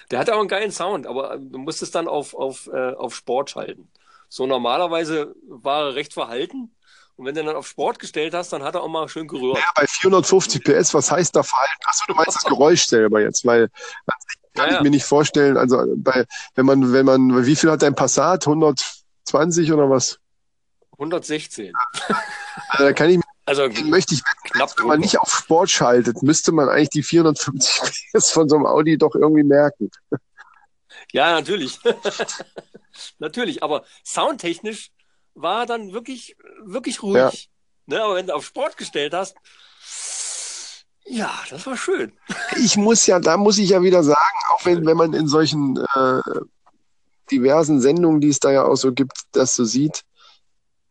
Der 0.10 0.20
hatte 0.20 0.34
auch 0.34 0.39
einen 0.39 0.48
geilen 0.48 0.72
Sound, 0.72 1.06
aber 1.06 1.38
du 1.38 1.60
musstest 1.60 1.94
dann 1.94 2.08
auf, 2.08 2.34
auf, 2.34 2.68
äh, 2.74 2.94
auf 2.94 3.13
Sport 3.13 3.51
schalten. 3.51 3.88
So 4.30 4.48
normalerweise 4.48 5.36
war 5.48 5.89
er 5.89 5.96
recht 5.96 6.13
verhalten. 6.13 6.72
Und 7.15 7.25
wenn 7.25 7.36
du 7.36 7.43
dann 7.43 7.55
auf 7.55 7.67
Sport 7.67 8.00
gestellt 8.00 8.34
hast, 8.34 8.53
dann 8.53 8.63
hat 8.63 8.75
er 8.75 8.82
auch 8.82 8.88
mal 8.88 9.08
schön 9.08 9.27
gerührt. 9.27 9.58
Ja, 9.58 9.72
bei 9.75 9.86
450 9.86 10.63
PS, 10.63 10.93
was 10.93 11.12
heißt 11.12 11.36
da 11.36 11.43
verhalten? 11.43 11.82
Achso, 11.86 12.05
du 12.08 12.15
meinst 12.15 12.36
das 12.36 12.43
Geräusch 12.43 12.86
selber 12.86 13.22
jetzt, 13.22 13.46
weil 13.46 13.70
kann 14.53 14.70
ja, 14.70 14.77
ich 14.77 14.82
mir 14.82 14.89
nicht 14.89 15.05
vorstellen. 15.05 15.58
Also 15.58 15.84
bei, 15.96 16.25
wenn 16.55 16.65
man, 16.65 16.93
wenn 16.93 17.05
man, 17.05 17.46
wie 17.46 17.55
viel 17.55 17.72
hat 17.72 17.82
dein 17.82 17.96
Passat? 17.96 18.46
120 18.48 19.72
oder 19.72 19.89
was? 19.89 20.20
116. 20.93 21.74
Also, 22.70 22.84
da 22.84 22.93
kann 22.93 23.10
ich 23.10 23.20
also 23.46 23.67
möchte 23.84 24.15
ich 24.15 24.22
wetten, 24.53 24.72
wenn 24.77 24.88
man 24.88 25.00
nicht 25.00 25.20
auf 25.20 25.29
Sport 25.29 25.70
schaltet, 25.70 26.24
müsste 26.24 26.51
man 26.51 26.70
eigentlich 26.70 26.89
die 26.89 27.03
450 27.03 28.12
PS 28.13 28.32
von 28.32 28.48
so 28.48 28.55
einem 28.55 28.65
Audi 28.65 28.98
doch 28.98 29.15
irgendwie 29.15 29.43
merken. 29.43 29.91
Ja, 31.12 31.34
natürlich. 31.34 31.79
natürlich, 33.20 33.63
aber 33.63 33.84
soundtechnisch 34.03 34.91
war 35.36 35.66
dann 35.66 35.94
wirklich, 35.94 36.36
wirklich 36.63 37.04
ruhig. 37.04 37.16
Ja. 37.16 37.32
Ne, 37.86 38.02
aber 38.02 38.16
wenn 38.16 38.28
du 38.28 38.34
auf 38.34 38.46
Sport 38.46 38.78
gestellt 38.78 39.13
hast, 39.13 39.36
Ja, 41.06 41.32
das 41.50 41.66
war 41.66 41.75
schön. 41.78 42.13
Ich 42.58 42.78
muss 42.78 43.06
ja, 43.08 43.20
da 43.20 43.38
muss 43.38 43.58
ich 43.58 43.70
ja 43.70 43.82
wieder 43.82 44.04
sagen, 44.04 44.38
auch 44.52 44.66
wenn, 44.66 44.86
wenn 44.86 44.98
man 44.98 45.13
in 45.13 45.28
solchen 45.28 45.78
äh, 45.96 46.22
diversen 47.30 47.82
Sendungen, 47.82 48.22
die 48.22 48.30
es 48.30 48.40
da 48.40 48.52
ja 48.52 48.63
auch 48.63 48.75
so 48.75 48.94
gibt, 48.94 49.13
das 49.34 49.56
so 49.56 49.66
sieht, 49.66 50.04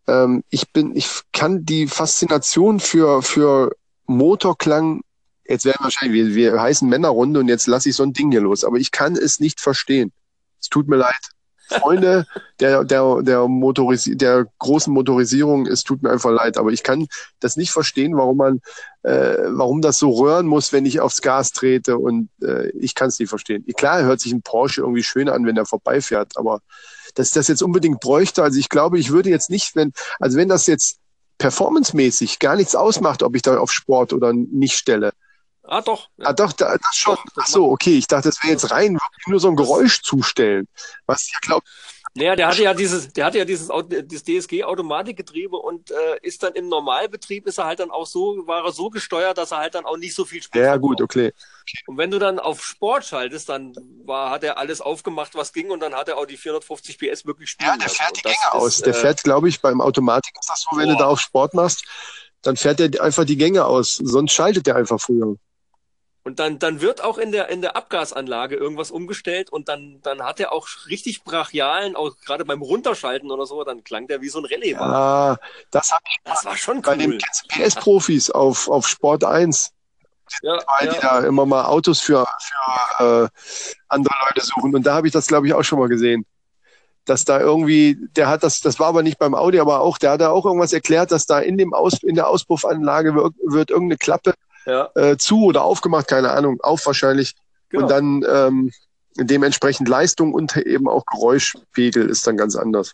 ähm, 0.07 0.43
ich 0.51 0.71
bin, 0.73 0.97
ich 0.97 1.09
kann 1.33 1.65
die 1.65 1.87
Faszination 1.87 2.81
für, 2.81 3.23
für 3.23 3.75
Motorklang, 4.07 5.03
jetzt 5.47 5.65
werden 5.65 5.79
wahrscheinlich, 5.81 6.35
wir, 6.35 6.35
wir 6.35 6.61
heißen 6.61 6.89
Männerrunde 6.89 7.41
und 7.41 7.49
jetzt 7.49 7.67
lasse 7.67 7.89
ich 7.89 7.97
so 7.97 8.03
ein 8.03 8.13
Ding 8.13 8.31
hier 8.31 8.41
los, 8.41 8.65
aber 8.65 8.79
ich 8.79 8.91
kann 8.91 9.17
es 9.17 9.41
nicht 9.41 9.61
verstehen. 9.61 10.13
Es 10.61 10.69
tut 10.69 10.89
mir 10.89 10.97
leid. 10.97 11.31
Freunde 11.73 12.27
der, 12.61 12.85
der, 12.85 13.23
der, 13.23 13.49
Motorisi 13.49 14.17
der 14.17 14.47
großen 14.59 14.93
Motorisierung, 14.93 15.67
es 15.67 15.83
tut 15.83 16.03
mir 16.03 16.11
einfach 16.11 16.31
leid, 16.31 16.59
aber 16.59 16.71
ich 16.71 16.83
kann 16.83 17.07
das 17.41 17.57
nicht 17.57 17.73
verstehen, 17.73 18.17
warum 18.17 18.37
man, 18.37 18.61
äh, 19.03 19.37
warum 19.49 19.83
das 19.83 19.99
so 19.99 20.11
röhren 20.11 20.47
muss, 20.47 20.73
wenn 20.73 20.87
ich 20.87 21.01
aufs 21.01 21.23
Gas 21.23 21.53
trete 21.53 21.99
und 21.99 22.29
äh, 22.43 22.69
ich 22.71 22.95
kann 22.95 23.09
es 23.09 23.19
nicht 23.19 23.29
verstehen. 23.29 23.65
Klar 23.77 24.03
hört 24.03 24.21
sich 24.21 24.33
ein 24.33 24.43
Porsche 24.43 24.83
irgendwie 24.83 25.03
schön 25.03 25.29
an, 25.29 25.47
wenn 25.47 25.57
er 25.57 25.67
vorbeifährt, 25.67 26.37
aber 26.37 26.61
dass 27.15 27.29
ich 27.29 27.35
das 27.35 27.49
jetzt 27.49 27.63
unbedingt 27.63 28.01
bräuchte, 28.01 28.43
also 28.43 28.59
ich 28.59 28.69
glaube, 28.69 28.99
ich 28.99 29.11
würde 29.11 29.31
jetzt 29.31 29.51
nicht, 29.51 29.77
wenn, 29.77 29.93
also 30.19 30.39
wenn 30.39 30.49
das 30.49 30.67
jetzt 30.67 30.99
performancemäßig 31.39 32.39
gar 32.39 32.57
nichts 32.57 32.75
ausmacht, 32.75 33.23
ob 33.23 33.35
ich 33.35 33.43
da 33.43 33.59
auf 33.59 33.73
Sport 33.73 34.13
oder 34.13 34.33
nicht 34.33 34.75
stelle, 34.75 35.13
Ah, 35.65 35.81
doch. 35.81 36.09
Ja. 36.17 36.27
Ah, 36.27 36.33
doch, 36.33 36.53
da, 36.53 36.77
das 36.77 36.97
schon. 36.97 37.17
Ach 37.37 37.47
so, 37.47 37.71
okay. 37.71 37.97
Ich 37.97 38.07
dachte, 38.07 38.29
das 38.29 38.43
wäre 38.43 38.53
jetzt 38.53 38.71
rein 38.71 38.95
wirklich 38.95 39.27
nur 39.27 39.41
so 39.41 39.49
ein 39.49 39.57
Geräusch 39.57 40.03
zustellen. 40.03 40.67
Was 41.07 41.31
ja 41.31 41.39
glaubt. 41.41 41.69
Naja, 42.15 42.37
der 42.37 42.49
hatte 42.49 42.63
ja 42.63 42.75
dieses, 42.75 43.11
der 43.15 43.25
hatte 43.25 43.39
ja 43.39 43.47
dieses, 43.47 43.71
dieses 44.05 44.25
DSG-Automatikgetriebe 44.25 45.57
und 45.57 45.91
äh, 45.91 46.19
ist 46.21 46.43
dann 46.43 46.53
im 46.53 46.69
Normalbetrieb 46.69 47.47
ist 47.47 47.59
er 47.59 47.65
halt 47.65 47.81
dann 47.81 47.91
auch 47.91 48.07
so, 48.07 48.47
war 48.47 48.67
er 48.67 48.73
so 48.73 48.91
gesteuert, 48.91 49.39
dass 49.39 49.53
er 49.53 49.59
halt 49.59 49.75
dann 49.75 49.87
auch 49.87 49.97
nicht 49.97 50.15
so 50.15 50.27
viel 50.27 50.43
Sprit 50.43 50.63
Ja, 50.63 50.77
gut, 50.77 51.01
okay. 51.01 51.29
okay. 51.29 51.83
Und 51.87 51.97
wenn 51.97 52.11
du 52.11 52.19
dann 52.19 52.39
auf 52.39 52.63
Sport 52.63 53.07
schaltest, 53.07 53.49
dann 53.49 53.75
war, 54.05 54.29
hat 54.31 54.45
er 54.45 54.59
alles 54.59 54.83
aufgemacht, 54.83 55.35
was 55.35 55.55
ging 55.55 55.71
und 55.71 55.81
dann 55.81 55.95
hat 55.95 56.09
er 56.09 56.19
auch 56.19 56.27
die 56.27 56.37
450 56.37 56.99
PS 56.99 57.25
wirklich 57.25 57.49
spielen 57.49 57.71
Ja, 57.71 57.77
der 57.79 57.89
fährt 57.89 58.15
die 58.15 58.23
Gänge 58.23 58.35
ist, 58.35 58.53
aus. 58.53 58.77
Der 58.83 58.95
äh, 58.95 59.01
fährt, 59.01 59.23
glaube 59.23 59.49
ich, 59.49 59.63
beim 59.63 59.81
Automatik 59.81 60.35
ist 60.39 60.51
das 60.51 60.67
so, 60.71 60.77
wenn 60.77 60.89
boah. 60.89 60.93
du 60.93 60.99
da 60.99 61.07
auf 61.07 61.21
Sport 61.21 61.55
machst, 61.55 61.87
dann 62.43 62.57
fährt 62.57 62.79
er 62.81 63.03
einfach 63.03 63.25
die 63.25 63.39
Gänge 63.39 63.65
aus. 63.65 63.95
Sonst 63.95 64.33
schaltet 64.33 64.69
er 64.69 64.77
einfach 64.77 65.01
früher. 65.01 65.37
Und 66.25 66.39
dann, 66.39 66.61
dann 66.61 66.81
wird 66.81 67.03
auch 67.03 67.19
in 67.19 67.33
der, 67.33 67.49
in 67.49 67.63
der 67.63 67.77
Abgasanlage 67.77 68.55
irgendwas 68.55 68.93
umgestellt 68.93 69.51
und 69.51 69.69
dann, 69.69 69.99
dann 70.03 70.23
hat 70.23 70.39
er 70.39 70.53
auch 70.53 70.69
richtig 70.87 71.25
brachialen, 71.25 71.97
auch 71.97 72.17
gerade 72.25 72.45
beim 72.45 72.63
Runterschalten 72.63 73.31
oder 73.31 73.45
so, 73.45 73.65
dann 73.65 73.83
klang 73.83 74.07
der 74.07 74.21
wie 74.21 74.29
so 74.29 74.39
ein 74.39 74.45
Rallye. 74.45 74.73
Ja, 74.73 75.37
das 75.73 75.91
hab 75.91 76.03
ich 76.09 76.19
das 76.25 76.45
war 76.45 76.57
schon 76.57 76.77
cool. 76.77 76.83
bei 76.83 76.97
den 76.97 77.19
PS-Profis 77.49 78.31
auf, 78.31 78.69
auf 78.69 78.87
Sport 78.87 79.25
1. 79.25 79.73
Ja, 80.43 80.59
weil 80.79 80.87
ja. 80.87 80.93
die 80.93 81.01
da 81.01 81.19
immer 81.21 81.45
mal 81.45 81.65
Autos 81.65 82.01
für, 82.01 82.25
für 82.99 83.25
äh, 83.25 83.29
andere 83.89 84.15
Leute 84.29 84.47
suchen. 84.47 84.75
Und 84.75 84.87
da 84.87 84.95
habe 84.95 85.09
ich 85.09 85.13
das, 85.13 85.27
glaube 85.27 85.49
ich, 85.49 85.55
auch 85.55 85.65
schon 85.65 85.79
mal 85.79 85.89
gesehen. 85.89 86.25
Dass 87.05 87.25
da 87.25 87.41
irgendwie, 87.41 87.99
der 88.15 88.29
hat 88.29 88.45
das, 88.45 88.61
das 88.61 88.79
war 88.79 88.87
aber 88.87 89.03
nicht 89.03 89.19
beim 89.19 89.35
Audi, 89.35 89.59
aber 89.59 89.81
auch, 89.81 89.99
der 89.99 90.13
hat 90.13 90.21
da 90.21 90.31
auch 90.31 90.47
irgendwas 90.47 90.73
erklärt, 90.73 91.11
dass 91.11 91.27
da 91.27 91.41
in 91.41 91.59
dem 91.59 91.75
Aus, 91.75 92.01
in 92.03 92.15
der 92.15 92.29
Auspuffanlage 92.29 93.17
wird, 93.17 93.35
wird 93.45 93.71
irgendeine 93.71 93.99
Klappe 93.99 94.35
ja. 94.67 94.91
äh, 94.95 95.17
zu 95.17 95.45
oder 95.45 95.65
aufgemacht, 95.65 96.09
keine 96.09 96.31
Ahnung, 96.31 96.61
auf 96.61 96.85
wahrscheinlich. 96.87 97.35
Genau. 97.69 97.85
Und 97.85 97.91
dann 97.91 98.25
ähm, 98.29 98.71
dementsprechend 99.17 99.89
Leistung 99.89 100.33
und 100.33 100.57
eben 100.57 100.89
auch 100.89 101.05
Geräuschpegel 101.07 102.09
ist 102.09 102.27
dann 102.27 102.37
ganz 102.37 102.57
anders. 102.57 102.93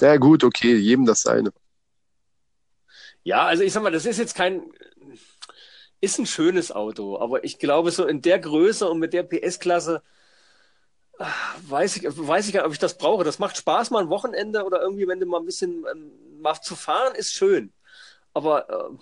Ja 0.00 0.16
gut, 0.16 0.44
okay, 0.44 0.76
jedem 0.76 1.06
das 1.06 1.22
seine. 1.22 1.50
Ja, 3.24 3.46
also 3.46 3.62
ich 3.62 3.72
sag 3.72 3.82
mal, 3.82 3.92
das 3.92 4.06
ist 4.06 4.18
jetzt 4.18 4.34
kein, 4.34 4.62
ist 6.00 6.18
ein 6.18 6.26
schönes 6.26 6.72
Auto, 6.72 7.18
aber 7.18 7.44
ich 7.44 7.58
glaube 7.58 7.90
so 7.90 8.06
in 8.06 8.22
der 8.22 8.38
Größe 8.38 8.88
und 8.88 8.98
mit 9.00 9.12
der 9.12 9.24
PS-Klasse 9.24 10.02
ah, 11.18 11.26
weiß 11.68 11.96
ich, 11.96 12.04
weiß 12.04 12.46
ich 12.46 12.54
gar 12.54 12.60
nicht, 12.60 12.66
ob 12.66 12.72
ich 12.72 12.78
das 12.78 12.96
brauche. 12.96 13.24
Das 13.24 13.38
macht 13.38 13.56
Spaß 13.56 13.90
mal 13.90 14.02
ein 14.02 14.08
Wochenende 14.08 14.64
oder 14.64 14.80
irgendwie, 14.80 15.08
wenn 15.08 15.20
du 15.20 15.26
mal 15.26 15.40
ein 15.40 15.46
bisschen 15.46 15.84
ähm, 15.90 16.12
mal 16.40 16.60
zu 16.60 16.76
fahren, 16.76 17.14
ist 17.14 17.32
schön. 17.32 17.72
Aber 18.38 18.70
äh, 18.70 18.96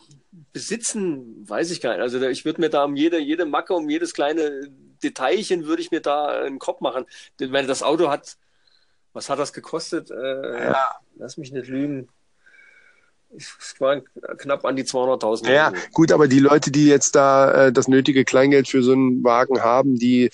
besitzen, 0.55 1.47
weiß 1.47 1.71
ich 1.71 1.83
gar 1.83 1.93
nicht. 1.93 2.01
Also 2.01 2.23
ich 2.23 2.47
würde 2.47 2.59
mir 2.59 2.71
da 2.71 2.85
um 2.85 2.97
jede, 2.97 3.19
jede 3.19 3.45
Macke, 3.45 3.75
um 3.75 3.91
jedes 3.91 4.15
kleine 4.15 4.63
Detailchen 5.03 5.67
würde 5.67 5.83
ich 5.83 5.91
mir 5.91 6.01
da 6.01 6.29
einen 6.29 6.59
Kopf 6.59 6.81
machen. 6.81 7.05
Denn 7.39 7.53
wenn 7.53 7.67
das 7.67 7.83
Auto 7.83 8.09
hat, 8.09 8.39
was 9.13 9.29
hat 9.29 9.39
das 9.39 9.53
gekostet? 9.53 10.11
Äh, 10.11 10.69
ja. 10.69 10.91
Lass 11.17 11.37
mich 11.37 11.53
nicht 11.53 11.69
lügen. 11.69 12.09
Es 13.37 13.75
war 13.79 14.01
knapp 14.39 14.65
an 14.65 14.75
die 14.75 14.85
200.000 14.85 15.53
Ja, 15.53 15.71
gut, 15.93 16.13
aber 16.13 16.29
die 16.29 16.39
Leute, 16.39 16.71
die 16.71 16.87
jetzt 16.87 17.15
da 17.15 17.67
äh, 17.67 17.73
das 17.73 17.89
nötige 17.89 18.25
Kleingeld 18.25 18.69
für 18.69 18.83
so 18.83 18.93
einen 18.93 19.23
Wagen 19.23 19.61
haben, 19.61 19.97
die, 19.97 20.31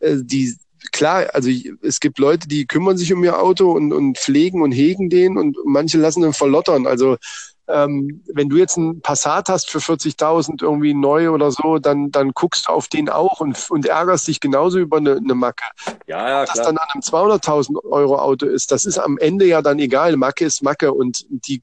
äh, 0.00 0.16
die 0.20 0.58
klar, 0.90 1.30
also 1.32 1.48
es 1.80 2.00
gibt 2.00 2.18
Leute, 2.18 2.48
die 2.48 2.66
kümmern 2.66 2.98
sich 2.98 3.14
um 3.14 3.24
ihr 3.24 3.40
Auto 3.40 3.72
und, 3.72 3.94
und 3.94 4.18
pflegen 4.18 4.60
und 4.60 4.72
hegen 4.72 5.08
den 5.08 5.38
und 5.38 5.56
manche 5.64 5.96
lassen 5.96 6.22
ihn 6.22 6.34
verlottern. 6.34 6.86
Also 6.86 7.16
ähm, 7.72 8.22
wenn 8.32 8.48
du 8.48 8.56
jetzt 8.56 8.76
einen 8.76 9.00
Passat 9.00 9.48
hast 9.48 9.70
für 9.70 9.78
40.000 9.78 10.62
irgendwie 10.62 10.94
neu 10.94 11.30
oder 11.30 11.50
so, 11.50 11.78
dann, 11.78 12.10
dann 12.10 12.32
guckst 12.32 12.68
du 12.68 12.72
auf 12.72 12.88
den 12.88 13.08
auch 13.08 13.40
und, 13.40 13.70
und 13.70 13.86
ärgerst 13.86 14.28
dich 14.28 14.40
genauso 14.40 14.78
über 14.78 14.98
eine, 14.98 15.16
eine 15.16 15.34
Macke. 15.34 15.64
Ja, 16.06 16.28
ja, 16.28 16.44
klar. 16.44 16.56
Das 16.56 16.66
dann 16.66 16.78
an 16.78 16.88
einem 16.92 17.02
200.000 17.02 17.84
Euro 17.84 18.18
Auto 18.18 18.46
ist, 18.46 18.70
das 18.70 18.84
ist 18.84 18.98
am 18.98 19.18
Ende 19.18 19.46
ja 19.46 19.62
dann 19.62 19.78
egal. 19.78 20.16
Macke 20.16 20.44
ist 20.44 20.62
Macke 20.62 20.92
und 20.92 21.24
die 21.28 21.62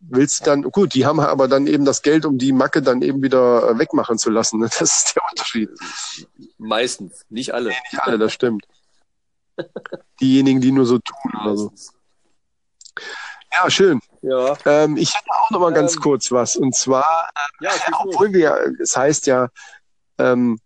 willst 0.00 0.46
dann, 0.46 0.62
gut, 0.62 0.94
die 0.94 1.06
haben 1.06 1.20
aber 1.20 1.48
dann 1.48 1.66
eben 1.66 1.84
das 1.84 2.02
Geld, 2.02 2.24
um 2.24 2.38
die 2.38 2.52
Macke 2.52 2.82
dann 2.82 3.02
eben 3.02 3.22
wieder 3.22 3.70
äh, 3.70 3.78
wegmachen 3.78 4.18
zu 4.18 4.30
lassen. 4.30 4.60
Ne? 4.60 4.68
Das 4.78 4.80
ist 4.80 5.14
der 5.14 5.22
Unterschied. 5.30 5.70
Meistens, 6.58 7.24
nicht 7.28 7.52
alle. 7.54 7.70
Nee, 7.70 7.76
nicht 7.92 8.02
alle, 8.02 8.18
das 8.18 8.32
stimmt. 8.32 8.66
Diejenigen, 10.20 10.60
die 10.60 10.72
nur 10.72 10.86
so 10.86 10.98
tun 10.98 11.32
oder 11.42 11.56
so. 11.56 11.72
Ja, 13.52 13.70
schön. 13.70 14.00
Ja. 14.22 14.56
Ähm, 14.64 14.96
ich 14.96 15.14
hätte 15.14 15.30
auch 15.30 15.50
noch 15.50 15.60
mal 15.60 15.72
ganz 15.72 15.94
ähm, 15.94 16.00
kurz 16.00 16.30
was. 16.30 16.56
Und 16.56 16.74
zwar, 16.74 17.28
äh, 17.34 17.64
ja, 17.64 17.70
obwohl 18.00 18.32
wir, 18.32 18.74
es 18.80 18.96
heißt 18.96 19.26
ja 19.26 19.48
ähm, 20.18 20.58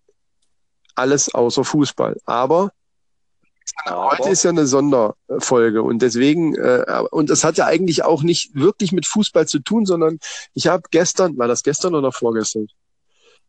alles 0.94 1.34
außer 1.34 1.64
Fußball. 1.64 2.18
Aber, 2.24 2.70
Aber, 3.84 4.10
heute 4.10 4.30
ist 4.30 4.42
ja 4.42 4.50
eine 4.50 4.66
Sonderfolge 4.66 5.82
und 5.82 6.00
deswegen, 6.02 6.54
äh, 6.56 7.02
und 7.10 7.30
das 7.30 7.44
hat 7.44 7.56
ja 7.58 7.66
eigentlich 7.66 8.04
auch 8.04 8.22
nicht 8.22 8.54
wirklich 8.54 8.92
mit 8.92 9.06
Fußball 9.06 9.46
zu 9.46 9.60
tun, 9.60 9.86
sondern 9.86 10.18
ich 10.54 10.66
habe 10.66 10.82
gestern, 10.90 11.36
war 11.38 11.48
das 11.48 11.62
gestern 11.62 11.94
oder 11.94 12.12
vorgestern, 12.12 12.66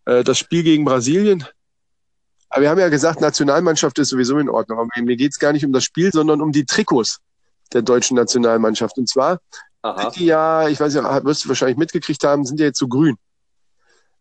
äh, 0.06 0.24
das 0.24 0.38
Spiel 0.38 0.64
gegen 0.64 0.86
Brasilien. 0.86 1.46
Aber 2.50 2.62
wir 2.62 2.70
haben 2.70 2.80
ja 2.80 2.90
gesagt, 2.90 3.20
Nationalmannschaft 3.20 3.98
ist 3.98 4.10
sowieso 4.10 4.38
in 4.38 4.48
Ordnung. 4.48 4.78
Aber 4.78 4.88
mir 5.02 5.16
geht 5.16 5.32
es 5.32 5.40
gar 5.40 5.54
nicht 5.54 5.66
um 5.66 5.74
das 5.74 5.84
Spiel, 5.84 6.12
sondern 6.12 6.40
um 6.40 6.52
die 6.52 6.66
Trikots 6.66 7.20
der 7.74 7.82
deutschen 7.82 8.16
Nationalmannschaft. 8.16 8.96
Und 9.00 9.10
zwar 9.10 9.40
Aha. 9.84 10.02
sind 10.02 10.16
die 10.16 10.26
ja, 10.26 10.68
ich 10.70 10.80
weiß 10.80 10.94
ja, 10.96 11.24
wirst 11.24 11.44
du 11.44 11.50
wahrscheinlich 11.50 11.78
mitgekriegt 11.78 12.24
haben, 12.24 12.46
sind 12.46 12.60
ja 12.60 12.66
jetzt 12.66 12.80
so 12.80 12.88
grün. 12.88 13.18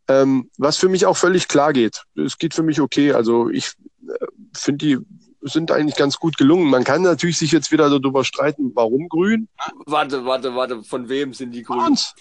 Ähm, 0.09 0.51
was 0.59 0.77
für 0.77 0.89
mich 0.89 1.07
auch 1.07 1.17
völlig 1.17 1.49
klar 1.49 1.73
geht. 1.73 2.03
Es 2.17 2.37
geht 2.37 2.55
für 2.55 2.65
mich 2.65 2.81
okay. 2.81 3.13
Also 3.13 3.49
ich 3.49 3.73
äh, 4.07 4.27
finde 4.55 4.85
die 4.85 4.99
sind 5.43 5.71
eigentlich 5.71 5.97
ganz 5.97 6.19
gut 6.19 6.37
gelungen. 6.37 6.69
Man 6.69 6.85
kann 6.85 7.03
natürlich 7.03 7.39
sich 7.39 7.53
jetzt 7.53 7.73
wieder 7.73 7.89
darüber 7.89 8.25
streiten, 8.25 8.73
warum 8.75 9.09
grün. 9.09 9.49
Warte, 9.87 10.25
warte, 10.25 10.55
warte, 10.55 10.83
von 10.83 11.09
wem 11.09 11.35
sind 11.35 11.53
die 11.53 11.63
grün? 11.63 11.79
Von 11.79 11.89
uns. 11.91 12.15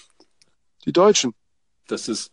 Die 0.85 0.93
Deutschen. 0.93 1.33
Das 1.87 2.07
ist. 2.07 2.31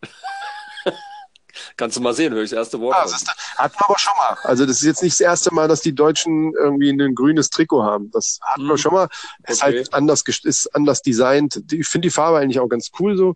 Kannst 1.76 1.96
du 1.96 2.00
mal 2.00 2.14
sehen, 2.14 2.32
höre 2.32 2.42
ich 2.42 2.50
das 2.50 2.58
erste 2.58 2.80
Wort. 2.80 2.96
Ah, 2.96 3.04
das 3.04 3.24
hatten 3.56 3.74
wir 3.78 3.84
aber 3.88 3.98
schon 3.98 4.12
mal. 4.16 4.36
Also 4.42 4.66
das 4.66 4.76
ist 4.76 4.86
jetzt 4.86 5.02
nicht 5.02 5.14
das 5.14 5.20
erste 5.20 5.54
Mal, 5.54 5.68
dass 5.68 5.80
die 5.80 5.94
Deutschen 5.94 6.52
irgendwie 6.54 6.90
ein 6.90 7.14
grünes 7.14 7.50
Trikot 7.50 7.82
haben. 7.82 8.10
Das 8.12 8.38
hatten 8.42 8.62
hm. 8.62 8.68
wir 8.68 8.78
schon 8.78 8.92
mal. 8.92 9.08
Ist 9.46 9.62
okay. 9.62 9.78
halt 9.78 9.94
anders, 9.94 10.22
ist 10.44 10.74
anders 10.74 11.02
designt. 11.02 11.62
Ich 11.70 11.88
finde 11.88 12.08
die 12.08 12.12
Farbe 12.12 12.38
eigentlich 12.38 12.60
auch 12.60 12.68
ganz 12.68 12.90
cool 12.98 13.16
so. 13.16 13.34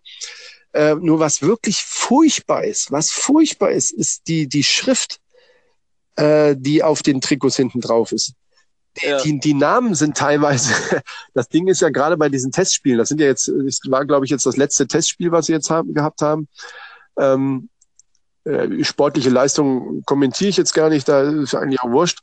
Äh, 0.73 0.95
nur 0.95 1.19
was 1.19 1.43
wirklich 1.43 1.83
furchtbar 1.83 2.65
ist, 2.65 2.91
was 2.91 3.11
furchtbar 3.11 3.73
ist, 3.73 3.93
ist 3.93 4.27
die, 4.27 4.49
die 4.49 4.65
Schrift, 4.65 5.21
äh, 6.17 6.57
die 6.59 6.83
auf 6.83 7.03
den 7.03 7.21
Trikots 7.21 7.57
hinten 7.57 7.83
drauf 7.83 8.13
ist. 8.13 8.33
Die, 8.99 9.07
ja. 9.07 9.23
die, 9.23 9.39
die 9.39 9.55
Namen 9.55 9.95
sind 9.95 10.17
teilweise, 10.17 10.73
das 11.35 11.49
Ding 11.49 11.69
ist 11.69 11.83
ja 11.83 11.91
gerade 11.91 12.17
bei 12.17 12.31
diesen 12.31 12.53
Testspielen, 12.53 12.99
das 12.99 13.09
sind 13.09 13.21
ja 13.21 13.27
jetzt, 13.27 13.49
das 13.49 13.81
war 13.89 14.07
glaube 14.07 14.25
ich 14.25 14.31
jetzt 14.31 14.47
das 14.47 14.57
letzte 14.57 14.87
Testspiel, 14.87 15.31
was 15.31 15.47
sie 15.47 15.53
jetzt 15.53 15.69
haben, 15.69 15.93
gehabt 15.93 16.23
haben. 16.23 16.49
Ähm, 17.19 17.69
äh, 18.45 18.85
sportliche 18.85 19.31
Leistung 19.31 20.03
kommentiere 20.05 20.51
ich 20.51 20.57
jetzt 20.57 20.75
gar 20.75 20.89
nicht, 20.89 21.09
da 21.09 21.23
ist 21.23 21.55
eigentlich 21.55 21.81
auch 21.81 21.91
wurscht. 21.91 22.21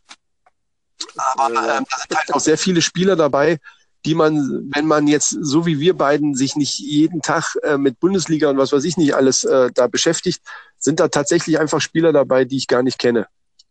Aber 1.16 1.54
äh, 1.54 1.68
da 1.68 1.98
sind 1.98 2.18
halt 2.18 2.34
auch 2.34 2.40
sehr 2.40 2.58
viele 2.58 2.82
Spieler 2.82 3.16
dabei, 3.16 3.60
die 4.06 4.16
man, 4.16 4.70
wenn 4.74 4.86
man 4.86 5.08
jetzt 5.08 5.30
so 5.30 5.66
wie 5.66 5.80
wir 5.80 5.94
beiden 5.94 6.36
sich 6.36 6.56
nicht 6.56 6.80
jeden 6.80 7.22
Tag 7.22 7.56
äh, 7.64 7.78
mit 7.78 8.00
Bundesliga 8.00 8.50
und 8.50 8.58
was 8.58 8.72
weiß 8.72 8.84
ich 8.86 8.98
nicht 8.98 9.16
alles 9.16 9.44
äh, 9.44 9.70
da 9.74 9.88
beschäftigt, 9.88 10.42
sind 10.78 11.00
da 11.00 11.10
tatsächlich 11.10 11.60
einfach 11.60 11.82
Spieler 11.82 12.14
dabei, 12.14 12.46
die 12.46 12.58
ich 12.58 12.68
gar 12.68 12.84
nicht 12.84 13.00
kenne. 13.00 13.28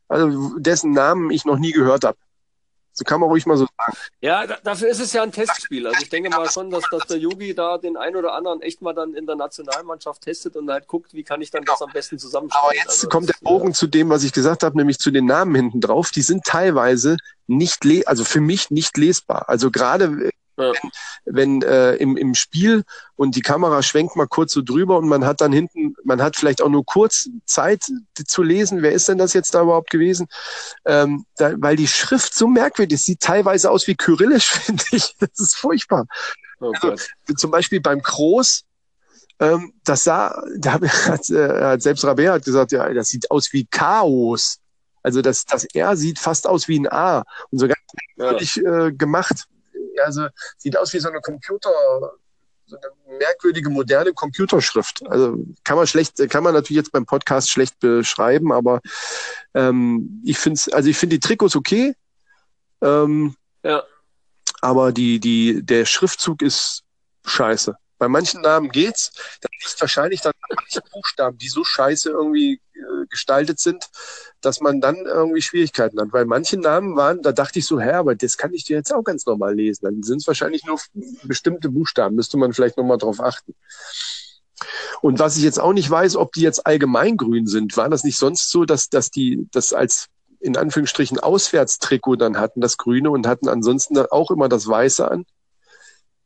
Also 0.08 0.58
dessen 0.58 0.92
Namen 0.92 1.30
ich 1.30 1.44
noch 1.44 1.58
nie 1.58 1.72
gehört 1.72 2.04
habe. 2.04 2.18
So 2.98 3.04
kann 3.04 3.20
man 3.20 3.28
ruhig 3.28 3.46
mal 3.46 3.56
so 3.56 3.68
sagen. 3.78 3.96
Ja, 4.20 4.44
da, 4.44 4.58
dafür 4.64 4.88
ist 4.88 4.98
es 4.98 5.12
ja 5.12 5.22
ein 5.22 5.30
Testspiel. 5.30 5.86
Also 5.86 6.02
ich 6.02 6.08
denke 6.08 6.30
mal 6.30 6.50
schon, 6.50 6.68
dass, 6.68 6.82
dass 6.90 7.06
der 7.06 7.18
Yogi 7.18 7.54
da 7.54 7.78
den 7.78 7.96
einen 7.96 8.16
oder 8.16 8.34
anderen 8.34 8.60
echt 8.60 8.82
mal 8.82 8.92
dann 8.92 9.14
in 9.14 9.24
der 9.24 9.36
Nationalmannschaft 9.36 10.22
testet 10.22 10.56
und 10.56 10.68
halt 10.68 10.88
guckt, 10.88 11.14
wie 11.14 11.22
kann 11.22 11.40
ich 11.40 11.52
dann 11.52 11.62
das 11.64 11.80
am 11.80 11.92
besten 11.92 12.18
zusammenstellen. 12.18 12.64
Aber 12.64 12.74
jetzt 12.74 12.88
also, 12.88 13.08
kommt 13.08 13.28
der 13.28 13.36
Bogen 13.40 13.72
zu 13.72 13.86
dem, 13.86 14.10
was 14.10 14.24
ich 14.24 14.32
gesagt 14.32 14.64
habe, 14.64 14.76
nämlich 14.76 14.98
zu 14.98 15.12
den 15.12 15.26
Namen 15.26 15.54
hinten 15.54 15.80
drauf. 15.80 16.10
Die 16.10 16.22
sind 16.22 16.42
teilweise 16.42 17.18
nicht, 17.46 17.84
le 17.84 18.02
also 18.06 18.24
für 18.24 18.40
mich 18.40 18.72
nicht 18.72 18.96
lesbar. 18.96 19.48
Also 19.48 19.70
gerade 19.70 20.30
Ja. 20.58 20.72
wenn 21.24 21.62
äh, 21.62 21.94
im, 21.94 22.16
im 22.16 22.34
Spiel 22.34 22.82
und 23.14 23.36
die 23.36 23.42
Kamera 23.42 23.82
schwenkt 23.82 24.16
mal 24.16 24.26
kurz 24.26 24.52
so 24.52 24.60
drüber 24.62 24.98
und 24.98 25.08
man 25.08 25.24
hat 25.24 25.40
dann 25.40 25.52
hinten, 25.52 25.94
man 26.04 26.20
hat 26.20 26.36
vielleicht 26.36 26.60
auch 26.62 26.68
nur 26.68 26.84
kurz 26.84 27.28
Zeit 27.46 27.84
zu 28.26 28.42
lesen, 28.42 28.82
wer 28.82 28.92
ist 28.92 29.08
denn 29.08 29.18
das 29.18 29.34
jetzt 29.34 29.54
da 29.54 29.62
überhaupt 29.62 29.90
gewesen? 29.90 30.26
Ähm, 30.84 31.24
da, 31.36 31.52
weil 31.58 31.76
die 31.76 31.86
Schrift 31.86 32.34
so 32.34 32.48
merkwürdig 32.48 32.94
ist, 32.94 33.04
sieht 33.06 33.20
teilweise 33.20 33.70
aus 33.70 33.86
wie 33.86 33.94
Kyrillisch, 33.94 34.48
finde 34.50 34.82
ich. 34.90 35.14
Das 35.20 35.30
ist 35.38 35.54
furchtbar. 35.56 36.06
Oh 36.60 36.72
Also. 36.80 36.96
Zum 37.36 37.50
Beispiel 37.52 37.80
beim 37.80 38.00
Groß, 38.00 38.64
ähm, 39.40 39.72
das 39.84 40.04
sah, 40.04 40.42
da 40.58 40.80
hat, 40.80 41.30
äh, 41.30 41.76
selbst 41.78 42.04
Rabea 42.04 42.32
hat 42.32 42.44
gesagt, 42.44 42.72
ja, 42.72 42.92
das 42.92 43.08
sieht 43.08 43.30
aus 43.30 43.52
wie 43.52 43.64
Chaos. 43.64 44.58
Also 45.02 45.22
das, 45.22 45.44
das 45.44 45.64
R 45.72 45.96
sieht 45.96 46.18
fast 46.18 46.46
aus 46.46 46.66
wie 46.68 46.80
ein 46.80 46.90
A 46.90 47.24
und 47.50 47.58
so 47.58 47.68
ganz 47.68 48.56
Ja. 48.56 48.86
äh, 48.86 48.92
gemacht. 48.92 49.46
Also 50.04 50.28
sieht 50.56 50.76
aus 50.76 50.92
wie 50.92 50.98
so 50.98 51.08
eine 51.08 51.20
Computer, 51.20 51.70
so 52.66 52.76
eine 52.76 53.18
merkwürdige 53.18 53.70
moderne 53.70 54.12
Computerschrift. 54.12 55.02
Also 55.08 55.38
kann 55.64 55.76
man 55.76 55.86
schlecht, 55.86 56.16
kann 56.30 56.42
man 56.44 56.54
natürlich 56.54 56.82
jetzt 56.82 56.92
beim 56.92 57.06
Podcast 57.06 57.50
schlecht 57.50 57.78
beschreiben, 57.80 58.52
aber 58.52 58.80
ähm, 59.54 60.22
ich 60.24 60.38
finde 60.38 60.60
also 60.72 60.88
ich 60.88 60.96
finde 60.96 61.16
die 61.16 61.26
Trikots 61.26 61.56
okay. 61.56 61.94
Ähm, 62.80 63.34
Ja. 63.64 63.82
aber 64.60 64.92
die, 64.92 65.18
die, 65.18 65.62
der 65.64 65.84
Schriftzug 65.84 66.42
ist 66.42 66.82
scheiße. 67.26 67.74
Bei 67.98 68.06
manchen 68.06 68.42
Namen 68.42 68.68
geht's. 68.68 69.10
Wahrscheinlich 69.78 70.20
dann 70.20 70.32
an 70.48 70.56
manchen 70.56 70.82
Buchstaben, 70.92 71.38
die 71.38 71.48
so 71.48 71.64
scheiße 71.64 72.10
irgendwie 72.10 72.60
äh, 72.74 73.06
gestaltet 73.08 73.60
sind, 73.60 73.88
dass 74.40 74.60
man 74.60 74.80
dann 74.80 74.96
irgendwie 75.06 75.42
Schwierigkeiten 75.42 76.00
hat. 76.00 76.12
Weil 76.12 76.24
manche 76.24 76.58
Namen 76.58 76.96
waren, 76.96 77.22
da 77.22 77.32
dachte 77.32 77.58
ich 77.58 77.66
so, 77.66 77.80
hä, 77.80 77.92
aber 77.92 78.14
das 78.14 78.36
kann 78.36 78.54
ich 78.54 78.64
dir 78.64 78.76
jetzt 78.76 78.92
auch 78.92 79.02
ganz 79.04 79.26
normal 79.26 79.54
lesen. 79.54 79.84
Dann 79.84 80.02
sind 80.02 80.18
es 80.18 80.26
wahrscheinlich 80.26 80.64
nur 80.64 80.78
bestimmte 81.24 81.68
Buchstaben. 81.68 82.14
Müsste 82.14 82.36
man 82.36 82.52
vielleicht 82.52 82.76
nochmal 82.76 82.98
drauf 82.98 83.20
achten. 83.20 83.54
Und 85.00 85.18
was 85.18 85.36
ich 85.36 85.42
jetzt 85.42 85.60
auch 85.60 85.72
nicht 85.72 85.88
weiß, 85.88 86.16
ob 86.16 86.32
die 86.32 86.42
jetzt 86.42 86.66
allgemeingrün 86.66 87.46
sind. 87.46 87.76
War 87.76 87.88
das 87.88 88.04
nicht 88.04 88.18
sonst 88.18 88.50
so, 88.50 88.64
dass, 88.64 88.88
dass 88.88 89.10
die 89.10 89.46
das 89.52 89.72
als 89.72 90.08
in 90.40 90.56
Anführungsstrichen 90.56 91.18
Auswärtstrikot 91.18 92.16
dann 92.16 92.38
hatten, 92.38 92.60
das 92.60 92.76
Grüne, 92.76 93.10
und 93.10 93.26
hatten 93.26 93.48
ansonsten 93.48 93.98
auch 93.98 94.30
immer 94.30 94.48
das 94.48 94.66
Weiße 94.66 95.10
an? 95.10 95.24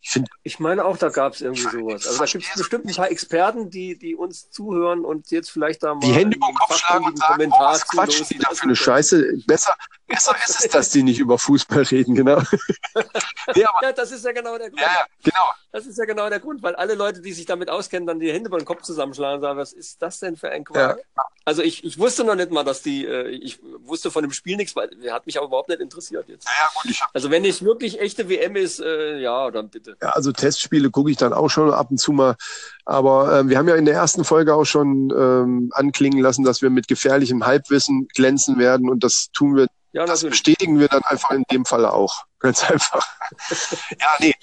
Ich 0.05 0.11
finde, 0.11 0.31
Ich 0.43 0.59
meine 0.59 0.85
auch, 0.85 0.97
da 0.97 1.11
gab 1.11 1.35
es 1.35 1.41
irgendwie 1.43 1.63
sowas. 1.63 2.09
Also 2.09 2.19
da 2.19 2.25
gibt 2.25 2.45
es 2.45 2.59
bestimmt 2.59 2.87
ein 2.87 2.95
paar 2.95 3.11
Experten, 3.11 3.71
die, 3.71 3.97
die 3.97 4.17
uns 4.17 4.51
zuhören 4.51 5.05
und 5.05 5.31
jetzt 5.31 5.51
vielleicht 5.51 5.85
da 5.85 5.95
mal 5.95 6.01
die 6.01 6.13
Hände 6.13 6.37
über 6.37 6.49
den 6.49 6.57
Kopf 6.57 6.77
schlagen 6.77 7.05
und 7.05 7.19
sagen, 7.19 7.53
oh, 7.53 7.61
was 7.61 7.87
quatschen 7.87 8.27
die 8.29 8.39
da 8.39 8.51
für 8.53 8.65
eine 8.65 8.75
Scheiße? 8.75 9.45
Besser, 9.47 9.77
besser 10.09 10.35
ist 10.45 10.65
es, 10.65 10.71
dass 10.71 10.91
die 10.91 11.05
nicht 11.05 11.21
über 11.21 11.39
Fußball 11.39 11.85
reden, 11.85 12.17
genau. 12.17 12.43
nee, 13.55 13.65
aber, 13.65 13.83
Ja, 13.83 13.93
das 13.93 14.13
ist 14.13 14.25
ja 14.25 14.33
genau 14.33 14.57
der 14.59 14.69
Grund. 14.71 14.81
ja, 14.81 14.87
ja, 14.89 15.05
genau. 15.23 15.53
Das 15.73 15.87
ist 15.87 15.97
ja 15.99 16.05
genau 16.05 16.29
der 16.29 16.39
Grund, 16.39 16.63
weil 16.63 16.75
alle 16.77 16.95
Leute, 16.95 17.23
die 17.23 17.33
sich 17.33 17.47
damit 17.47 17.71
auskennen, 17.71 18.07
dann 18.07 18.21
die 18.21 18.31
Hände 18.31 18.49
über 18.49 18.59
den 18.59 18.67
Kopf 18.67 18.83
zusammenschlagen 18.83 19.37
und 19.37 19.41
sagen, 19.43 19.59
was 19.59 19.73
ist 19.73 20.03
das 20.03 20.19
denn 20.21 20.37
für 20.37 20.51
ein 20.51 20.65
Quark? 20.65 21.01
Also 21.45 21.63
ich, 21.63 21.83
ich 21.83 21.99
wusste 21.99 22.25
noch 22.25 22.35
nicht 22.35 22.51
mal, 22.51 22.63
dass 22.63 22.83
die, 22.83 23.07
äh, 23.07 23.29
ich 23.31 23.59
wusste 23.79 24.11
von 24.11 24.23
dem 24.23 24.33
Spiel 24.33 24.57
nichts, 24.57 24.77
weil 24.77 24.91
hat 25.11 25.25
mich 25.27 25.39
aber 25.39 25.47
überhaupt 25.47 25.71
nicht 25.71 25.81
interessiert 25.81 26.29
jetzt. 26.29 26.47
Ja, 26.47 26.69
gut, 26.75 26.91
ich 26.91 27.01
hab, 27.01 27.09
Also 27.15 27.31
wenn 27.31 27.45
es 27.45 27.65
wirklich 27.65 28.01
echte 28.01 28.29
WM 28.29 28.55
ist, 28.55 28.81
äh, 28.81 29.19
ja, 29.19 29.51
dann 29.51 29.71
bitte. 29.71 29.97
ja, 30.01 30.11
also 30.11 30.31
Testspiele 30.31 30.91
gucke 30.91 31.11
ich 31.11 31.17
dann 31.17 31.33
auch 31.33 31.49
schon 31.49 31.73
ab 31.73 31.91
und 31.91 31.99
zu 31.99 32.13
mal. 32.13 32.37
Aber 32.85 33.41
ähm, 33.41 33.49
wir 33.49 33.57
haben 33.59 33.69
ja 33.69 33.75
in 33.77 33.87
der 33.87 33.95
ersten 33.95 34.25
Folge 34.25 34.55
auch 34.55 34.65
schon 34.65 35.11
ähm, 35.11 35.71
anklingen 35.75 36.21
lassen, 36.21 36.45
dass 36.45 36.61
wir 36.63 36.71
mit 36.71 36.87
gefährlichem 36.87 37.47
Halbwissen 37.47 38.09
glänzen 38.09 38.59
werden 38.59 38.89
und 38.91 39.03
das 39.03 39.31
tun 39.33 39.57
wir, 39.57 39.67
Ja, 39.93 40.07
das 40.07 40.23
natürlich. 40.23 40.43
bestätigen 40.43 40.79
wir 40.79 40.89
dann 40.89 41.03
einfach 41.03 41.31
in 41.33 41.45
dem 41.51 41.65
Falle 41.65 41.93
auch. 41.93 42.25
Ganz 42.39 42.69
einfach. 42.69 43.07
ja, 44.01 44.09
nee. 44.21 44.35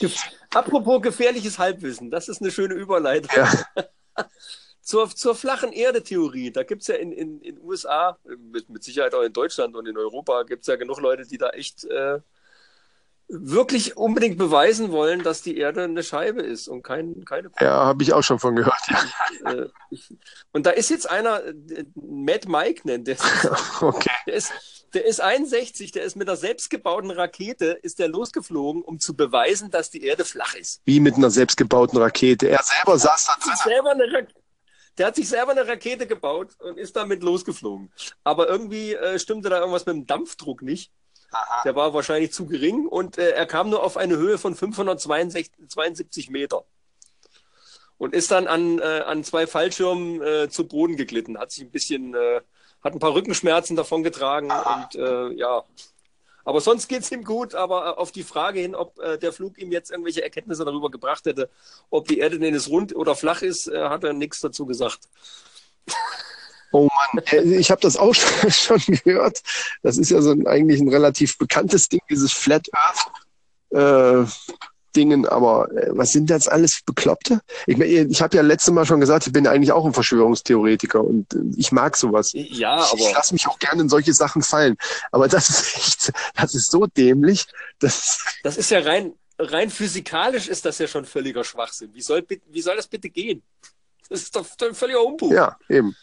Apropos 0.53 1.01
gefährliches 1.01 1.57
Halbwissen, 1.59 2.11
das 2.11 2.29
ist 2.29 2.41
eine 2.41 2.51
schöne 2.51 2.75
Überleitung. 2.75 3.31
Ja. 3.35 3.51
Zur, 4.81 5.07
zur 5.07 5.35
flachen 5.35 5.71
Erde-Theorie. 5.71 6.49
Da 6.49 6.63
gibt's 6.63 6.87
ja 6.87 6.95
in 6.95 7.11
in, 7.11 7.39
in 7.41 7.61
USA, 7.61 8.17
mit, 8.23 8.71
mit 8.71 8.83
Sicherheit 8.83 9.13
auch 9.13 9.21
in 9.21 9.31
Deutschland 9.31 9.75
und 9.75 9.85
in 9.85 9.95
Europa, 9.95 10.41
gibt's 10.41 10.65
ja 10.65 10.77
genug 10.77 10.99
Leute, 10.99 11.27
die 11.27 11.37
da 11.37 11.49
echt 11.49 11.83
äh, 11.83 12.21
wirklich 13.29 13.95
unbedingt 13.95 14.39
beweisen 14.39 14.91
wollen, 14.91 15.21
dass 15.21 15.43
die 15.43 15.57
Erde 15.57 15.83
eine 15.83 16.01
Scheibe 16.01 16.41
ist 16.41 16.67
und 16.67 16.81
kein, 16.81 17.23
keine 17.23 17.49
Kugel. 17.49 17.67
Ja, 17.67 17.85
habe 17.85 18.01
ich 18.01 18.13
auch 18.13 18.23
schon 18.23 18.39
von 18.39 18.55
gehört. 18.55 18.81
Ja. 18.87 19.51
Äh, 19.51 19.69
ich, 19.91 20.17
und 20.51 20.65
da 20.65 20.71
ist 20.71 20.89
jetzt 20.89 21.07
einer, 21.07 21.45
äh, 21.45 21.85
Mad 21.93 22.49
Mike 22.49 22.81
nennt 22.85 23.07
der. 23.07 23.17
Okay. 23.81 24.09
der 24.25 24.33
ist, 24.33 24.51
der 24.93 25.05
ist 25.05 25.21
61, 25.21 25.91
der 25.91 26.03
ist 26.03 26.15
mit 26.15 26.27
einer 26.27 26.37
selbstgebauten 26.37 27.11
Rakete, 27.11 27.79
ist 27.81 27.99
der 27.99 28.07
losgeflogen, 28.07 28.81
um 28.81 28.99
zu 28.99 29.15
beweisen, 29.15 29.71
dass 29.71 29.89
die 29.89 30.03
Erde 30.03 30.25
flach 30.25 30.55
ist. 30.55 30.81
Wie 30.85 30.99
mit 30.99 31.15
einer 31.15 31.29
selbstgebauten 31.29 31.99
Rakete. 31.99 32.49
Er 32.49 32.63
selber 32.63 32.97
saß 32.97 33.25
da 33.25 33.33
drin. 33.43 33.57
selber 33.63 33.91
eine 33.91 34.27
der 34.99 35.07
hat 35.07 35.15
sich 35.15 35.29
selber 35.29 35.51
eine 35.51 35.65
Rakete 35.65 36.05
gebaut 36.07 36.49
und 36.59 36.77
ist 36.77 36.95
damit 36.97 37.23
losgeflogen. 37.23 37.91
Aber 38.25 38.49
irgendwie 38.49 38.93
äh, 38.93 39.17
stimmte 39.17 39.49
da 39.49 39.59
irgendwas 39.59 39.85
mit 39.85 39.95
dem 39.95 40.05
Dampfdruck 40.05 40.61
nicht. 40.61 40.91
Der 41.63 41.75
war 41.75 41.93
wahrscheinlich 41.93 42.33
zu 42.33 42.45
gering 42.47 42.85
und 42.87 43.17
äh, 43.17 43.29
er 43.29 43.45
kam 43.45 43.69
nur 43.69 43.83
auf 43.83 43.95
eine 43.95 44.17
Höhe 44.17 44.37
von 44.37 44.55
572 44.55 46.29
Meter. 46.29 46.65
Und 47.97 48.13
ist 48.13 48.31
dann 48.31 48.47
an, 48.47 48.79
äh, 48.79 49.03
an 49.05 49.23
zwei 49.23 49.47
Fallschirmen 49.47 50.21
äh, 50.21 50.49
zu 50.49 50.67
Boden 50.67 50.97
geglitten, 50.97 51.37
hat 51.37 51.51
sich 51.51 51.63
ein 51.63 51.71
bisschen, 51.71 52.13
äh, 52.13 52.41
hat 52.83 52.93
ein 52.93 52.99
paar 52.99 53.13
Rückenschmerzen 53.13 53.75
davon 53.75 54.03
getragen 54.03 54.51
und 54.51 54.95
äh, 54.95 55.33
ja. 55.33 55.63
Aber 56.45 56.61
sonst 56.61 56.87
geht's 56.87 57.11
ihm 57.11 57.23
gut, 57.23 57.53
aber 57.53 57.85
äh, 57.85 57.89
auf 57.99 58.11
die 58.11 58.23
Frage 58.23 58.59
hin, 58.59 58.75
ob 58.75 58.97
äh, 58.99 59.17
der 59.17 59.33
Flug 59.33 59.57
ihm 59.57 59.71
jetzt 59.71 59.91
irgendwelche 59.91 60.23
Erkenntnisse 60.23 60.65
darüber 60.65 60.89
gebracht 60.89 61.25
hätte, 61.25 61.49
ob 61.89 62.07
die 62.07 62.19
Erde 62.19 62.39
denn 62.39 62.53
jetzt 62.53 62.69
rund 62.69 62.95
oder 62.95 63.15
flach 63.15 63.41
ist, 63.41 63.67
äh, 63.67 63.89
hat 63.89 64.03
er 64.03 64.13
nichts 64.13 64.39
dazu 64.39 64.65
gesagt. 64.65 65.09
Oh 66.71 66.87
Mann, 67.13 67.23
ich 67.31 67.71
habe 67.71 67.81
das 67.81 67.97
auch 67.97 68.13
schon 68.49 68.79
gehört. 69.03 69.41
Das 69.81 69.97
ist 69.97 70.11
ja 70.11 70.21
so 70.21 70.31
ein, 70.31 70.47
eigentlich 70.47 70.79
ein 70.79 70.89
relativ 70.89 71.37
bekanntes 71.37 71.89
Ding, 71.89 72.01
dieses 72.09 72.31
Flat 72.31 72.67
Earth 72.73 73.11
äh, 73.71 74.25
Dingen. 74.95 75.25
Aber 75.27 75.71
äh, 75.71 75.89
was 75.91 76.11
sind 76.11 76.29
das 76.29 76.47
alles 76.47 76.81
Bekloppte? 76.85 77.41
Ich, 77.67 77.77
mein, 77.77 78.09
ich 78.09 78.21
habe 78.21 78.35
ja 78.35 78.43
letztes 78.43 78.73
Mal 78.73 78.85
schon 78.85 78.99
gesagt, 78.99 79.27
ich 79.27 79.33
bin 79.33 79.47
eigentlich 79.47 79.71
auch 79.71 79.85
ein 79.85 79.93
Verschwörungstheoretiker 79.93 81.03
und 81.03 81.33
äh, 81.33 81.39
ich 81.55 81.71
mag 81.71 81.97
sowas. 81.97 82.31
Ja, 82.33 82.85
Ich, 82.93 82.99
ich 82.99 83.13
lasse 83.13 83.33
mich 83.33 83.47
auch 83.47 83.59
gerne 83.59 83.81
in 83.81 83.89
solche 83.89 84.13
Sachen 84.13 84.41
fallen. 84.41 84.77
Aber 85.11 85.27
das 85.27 85.49
ist 85.49 85.75
echt, 85.77 86.13
das 86.35 86.55
ist 86.55 86.71
so 86.71 86.85
dämlich. 86.85 87.45
Das, 87.79 88.23
Das 88.43 88.57
ist 88.57 88.71
ja 88.71 88.79
rein, 88.79 89.13
rein 89.37 89.69
physikalisch 89.69 90.47
ist 90.47 90.65
das 90.65 90.77
ja 90.79 90.87
schon 90.87 91.05
völliger 91.05 91.43
Schwachsinn. 91.43 91.91
Wie 91.93 92.01
soll, 92.01 92.25
wie 92.47 92.61
soll 92.61 92.75
das 92.75 92.87
bitte 92.87 93.09
gehen? 93.09 93.43
Das 94.09 94.21
ist 94.23 94.35
doch 94.35 94.45
ein 94.61 94.73
völliger 94.73 95.03
Umbug. 95.03 95.31
ja, 95.31 95.57
eben. 95.69 95.95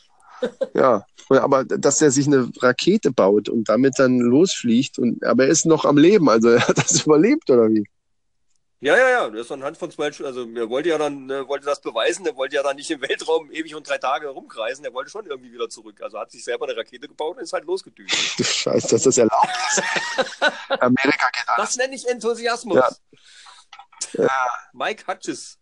Ja, 0.74 1.04
aber 1.28 1.64
dass 1.64 2.02
er 2.02 2.10
sich 2.10 2.26
eine 2.26 2.50
Rakete 2.60 3.10
baut 3.10 3.48
und 3.48 3.68
damit 3.68 3.94
dann 3.98 4.18
losfliegt 4.18 4.98
und 4.98 5.24
aber 5.24 5.44
er 5.44 5.50
ist 5.50 5.66
noch 5.66 5.84
am 5.84 5.96
Leben, 5.96 6.28
also 6.28 6.48
er 6.50 6.68
hat 6.68 6.78
das 6.78 7.04
überlebt 7.06 7.50
oder 7.50 7.68
wie? 7.70 7.84
Ja, 8.80 8.96
ja, 8.96 9.08
ja. 9.08 9.30
Das 9.30 9.46
ist 9.46 9.52
anhand 9.52 9.78
von 9.78 9.90
zwei, 9.90 10.06
also 10.06 10.48
er 10.54 10.68
wollte 10.68 10.90
ja 10.90 10.98
dann, 10.98 11.30
äh, 11.30 11.48
wollte 11.48 11.64
das 11.66 11.80
beweisen, 11.80 12.26
er 12.26 12.36
wollte 12.36 12.56
ja 12.56 12.62
dann 12.62 12.76
nicht 12.76 12.90
im 12.90 13.00
Weltraum 13.00 13.50
ewig 13.50 13.74
und 13.74 13.88
drei 13.88 13.98
Tage 13.98 14.28
rumkreisen, 14.28 14.84
er 14.84 14.92
wollte 14.92 15.10
schon 15.10 15.26
irgendwie 15.26 15.52
wieder 15.52 15.68
zurück. 15.68 16.00
Also 16.02 16.18
hat 16.18 16.30
sich 16.30 16.44
selber 16.44 16.66
eine 16.66 16.76
Rakete 16.76 17.08
gebaut 17.08 17.36
und 17.36 17.42
ist 17.42 17.52
halt 17.52 17.64
losgedüst. 17.64 18.14
Du 18.38 18.44
Scheiße, 18.44 18.88
dass 18.88 19.02
das 19.04 19.18
erlaubt 19.18 19.48
ist. 19.70 19.82
Amerika 20.82 21.30
geht 21.32 21.48
alles. 21.48 21.68
Das 21.70 21.76
nenne 21.76 21.94
ich 21.94 22.06
Enthusiasmus. 22.06 22.76
Ja. 22.76 24.24
Ja. 24.24 24.50
Mike 24.72 25.04
Hutches 25.06 25.58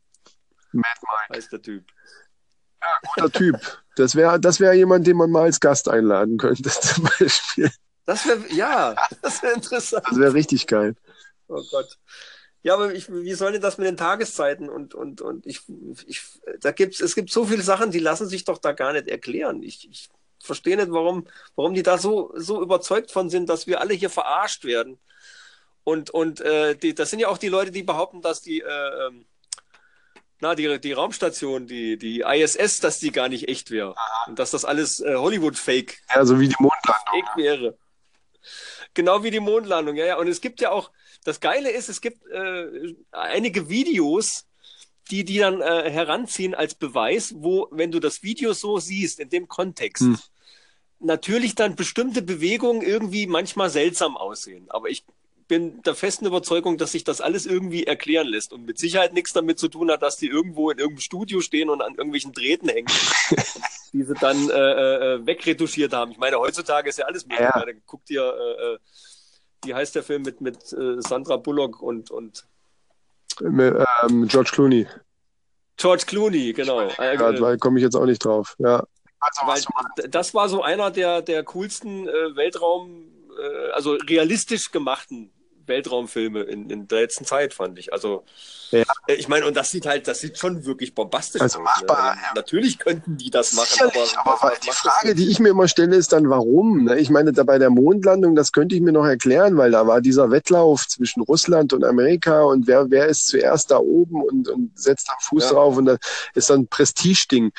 Mad 0.73 0.89
Mike. 1.03 1.39
heißt 1.39 1.53
der 1.53 1.63
Typ. 1.63 1.85
Guter 3.15 3.31
Typ. 3.31 3.57
Das 3.97 4.15
wäre 4.15 4.41
das 4.41 4.61
wär 4.61 4.75
jemand, 4.75 5.07
den 5.07 5.17
man 5.17 5.31
mal 5.31 5.45
als 5.45 5.61
Gast 5.61 5.89
einladen 5.89 6.37
könnte, 6.37 6.69
zum 6.81 7.05
Beispiel. 7.19 7.71
Das 8.07 8.27
wäre, 8.27 8.45
ja, 8.53 8.95
das 9.23 9.43
wäre 9.43 9.55
interessant. 9.55 10.05
Das 10.09 10.19
wäre 10.19 10.35
richtig 10.35 10.67
geil. 10.67 10.95
Oh 11.49 11.63
Gott. 11.71 11.99
Ja, 12.65 12.75
aber 12.75 12.95
ich, 12.95 13.13
wie 13.13 13.35
soll 13.35 13.53
denn 13.53 13.61
das 13.61 13.77
mit 13.77 13.87
den 13.87 13.99
Tageszeiten 13.99 14.71
und, 14.71 14.95
und, 14.95 15.21
und 15.21 15.47
ich, 15.47 15.61
ich, 16.07 16.23
da 16.61 16.73
gibt's, 16.73 17.01
es 17.03 17.15
gibt 17.15 17.31
so 17.31 17.45
viele 17.45 17.63
Sachen, 17.63 17.91
die 17.91 17.99
lassen 17.99 18.27
sich 18.27 18.45
doch 18.45 18.57
da 18.57 18.73
gar 18.73 18.95
nicht 18.95 19.07
erklären. 19.07 19.63
Ich, 19.63 19.87
ich 19.91 20.09
verstehe 20.41 20.79
nicht, 20.79 20.91
warum, 20.91 21.27
warum 21.57 21.75
die 21.75 21.83
da 21.83 21.99
so, 21.99 22.33
so 22.37 22.63
überzeugt 22.63 23.11
von 23.11 23.29
sind, 23.29 23.51
dass 23.51 23.67
wir 23.67 23.83
alle 23.83 23.93
hier 23.93 24.09
verarscht 24.09 24.65
werden. 24.65 24.99
Und, 25.85 26.09
und 26.09 26.41
äh, 26.41 26.75
die, 26.75 26.95
das 26.95 27.11
sind 27.11 27.19
ja 27.19 27.29
auch 27.29 27.37
die 27.37 27.51
Leute, 27.51 27.71
die 27.71 27.83
behaupten, 27.83 28.23
dass 28.23 28.41
die, 28.41 28.61
äh, 28.61 29.07
ähm, 29.07 29.27
na, 30.41 30.55
die, 30.55 30.81
die 30.81 30.93
Raumstation, 30.93 31.67
die, 31.67 31.99
die 31.99 32.21
ISS, 32.21 32.81
dass 32.81 32.99
die 32.99 33.13
gar 33.13 33.29
nicht 33.29 33.47
echt 33.47 33.71
wäre. 33.73 33.95
Und 34.27 34.39
dass 34.39 34.53
das 34.53 34.65
alles 34.65 35.01
äh, 35.01 35.17
Hollywood-Fake 35.17 35.99
Ja, 36.15 36.25
so 36.25 36.41
wie 36.41 36.49
die 36.49 36.57
Mondlandung. 36.59 37.05
Fake 37.11 37.37
wäre. 37.37 37.77
Genau 38.95 39.23
wie 39.23 39.31
die 39.31 39.41
Mondlandung, 39.41 39.97
ja, 39.97 40.07
ja. 40.07 40.17
Und 40.17 40.29
es 40.29 40.41
gibt 40.41 40.63
ja 40.63 40.71
auch, 40.71 40.91
das 41.25 41.41
Geile 41.41 41.71
ist, 41.71 41.89
es 41.89 42.01
gibt 42.01 42.25
äh, 42.31 42.95
einige 43.11 43.69
Videos, 43.69 44.47
die 45.11 45.25
die 45.25 45.39
dann 45.39 45.61
äh, 45.61 45.91
heranziehen 45.91 46.55
als 46.55 46.75
Beweis, 46.75 47.35
wo, 47.37 47.69
wenn 47.71 47.91
du 47.91 48.01
das 48.01 48.23
Video 48.23 48.53
so 48.53 48.79
siehst, 48.79 49.21
in 49.21 49.29
dem 49.31 49.49
Kontext, 49.49 50.03
Hm. 50.03 50.19
natürlich 51.01 51.55
dann 51.55 51.77
bestimmte 51.77 52.23
Bewegungen 52.23 52.83
irgendwie 52.83 53.27
manchmal 53.27 53.71
seltsam 53.71 54.17
aussehen. 54.17 54.67
Aber 54.71 54.89
ich 54.89 55.05
bin 55.47 55.83
der 55.83 55.95
festen 55.95 56.27
Überzeugung, 56.27 56.79
dass 56.79 56.93
sich 56.93 57.05
das 57.05 57.21
alles 57.21 57.45
irgendwie 57.45 57.85
erklären 57.85 58.27
lässt 58.27 58.53
und 58.53 58.65
mit 58.65 58.79
Sicherheit 58.79 59.13
nichts 59.13 59.33
damit 59.33 59.59
zu 59.59 59.69
tun 59.69 59.91
hat, 59.91 60.03
dass 60.03 60.17
die 60.17 60.29
irgendwo 60.29 60.71
in 60.71 60.79
irgendeinem 60.79 61.03
Studio 61.03 61.41
stehen 61.41 61.69
und 61.69 61.83
an 61.83 61.95
irgendwelchen 61.95 62.33
Drähten 62.33 62.69
hängen, 62.69 62.89
die 63.93 64.03
sie 64.03 64.15
dann 64.15 64.49
äh, 64.49 64.55
äh, 64.55 65.27
wegretuschiert 65.27 65.93
haben. 65.93 66.13
Ich 66.13 66.19
meine, 66.19 66.39
heutzutage 66.39 66.89
ist 66.89 66.99
ja 66.99 67.05
alles 67.05 67.27
möglich. 67.27 67.49
Ja. 67.55 67.65
Ja. 67.67 67.73
Guck 67.85 68.07
dir, 68.07 68.23
äh, 68.23 68.75
äh, 68.75 68.79
wie 69.65 69.75
heißt 69.75 69.95
der 69.95 70.03
Film 70.03 70.23
mit, 70.23 70.41
mit 70.41 70.73
äh, 70.73 71.01
Sandra 71.01 71.37
Bullock 71.37 71.81
und, 71.83 72.11
und 72.11 72.47
Mit, 73.41 73.75
ähm, 74.03 74.29
George 74.29 74.51
Clooney. 74.53 74.87
George 75.77 76.05
Clooney, 76.07 76.53
genau. 76.53 76.83
Äh, 76.83 77.17
Gerade, 77.17 77.39
äh, 77.39 77.41
weil 77.41 77.59
komme 77.59 77.79
ich 77.79 77.83
jetzt 77.83 77.97
auch 77.97 78.07
nicht 78.07 78.25
drauf. 78.25 78.55
Ja. 78.59 78.85
Also, 79.21 79.47
Weil 79.47 80.09
das 80.09 80.35
war 80.35 80.49
so 80.49 80.63
einer 80.63 80.91
der, 80.91 81.23
der 81.23 81.43
coolsten 81.45 82.07
äh, 82.09 82.37
Weltraum, 82.37 83.07
äh, 83.41 83.71
also 83.73 83.93
realistisch 83.93 84.71
gemachten 84.71 85.34
Weltraumfilme 85.67 86.43
in, 86.43 86.71
in 86.71 86.89
der 86.89 87.01
letzten 87.03 87.25
Zeit, 87.25 87.55
fand 87.55 87.79
ich. 87.79 87.93
Also, 87.93 88.25
Ja. 88.71 88.83
äh, 89.07 89.15
ich 89.15 89.29
meine, 89.29 89.47
und 89.47 89.57
das 89.57 89.71
sieht 89.71 89.87
halt, 89.87 90.09
das 90.09 90.21
sieht 90.21 90.39
schon 90.39 90.65
wirklich 90.65 90.95
bombastisch 90.95 91.41
Also 91.43 91.59
aus. 91.61 91.65
machbar, 91.65 92.15
ne? 92.15 92.21
Also, 92.23 92.35
Natürlich 92.35 92.79
könnten 92.79 93.17
die 93.17 93.31
das 93.31 93.53
machen, 93.53 93.69
Sicherlich, 93.71 94.19
aber, 94.19 94.43
aber 94.43 94.53
die 94.63 94.71
Frage, 94.71 95.15
die 95.15 95.29
ich 95.31 95.39
mir 95.39 95.51
immer 95.51 95.69
stelle, 95.69 95.97
ist 95.97 96.13
dann, 96.13 96.29
warum? 96.29 96.85
ne? 96.85 96.99
Ich 96.99 97.11
meine, 97.11 97.33
da 97.33 97.43
bei 97.45 97.59
der 97.59 97.71
Mondlandung, 97.71 98.35
das 98.35 98.53
könnte 98.53 98.75
ich 98.75 98.81
mir 98.81 98.93
noch 98.93 99.07
erklären, 99.07 99.57
weil 99.57 99.71
da 99.71 99.87
war 99.87 100.01
dieser 100.01 100.31
Wettlauf 100.31 100.87
zwischen 100.89 101.23
Russland 101.23 101.73
und 101.73 101.85
Amerika 101.85 102.43
und 102.43 102.67
wer, 102.67 102.91
wer 102.91 103.07
ist 103.07 103.27
zuerst 103.27 103.71
da 103.71 103.79
oben 103.79 104.23
und, 104.23 104.49
und 104.49 104.79
setzt 104.79 105.09
da 105.09 105.15
Fuß 105.21 105.45
Ja. 105.45 105.51
drauf 105.51 105.77
und 105.77 105.87
das 105.87 105.99
ist 106.35 106.51
dann 106.51 106.61
ein 106.61 106.69
Prestigeding. 106.69 107.53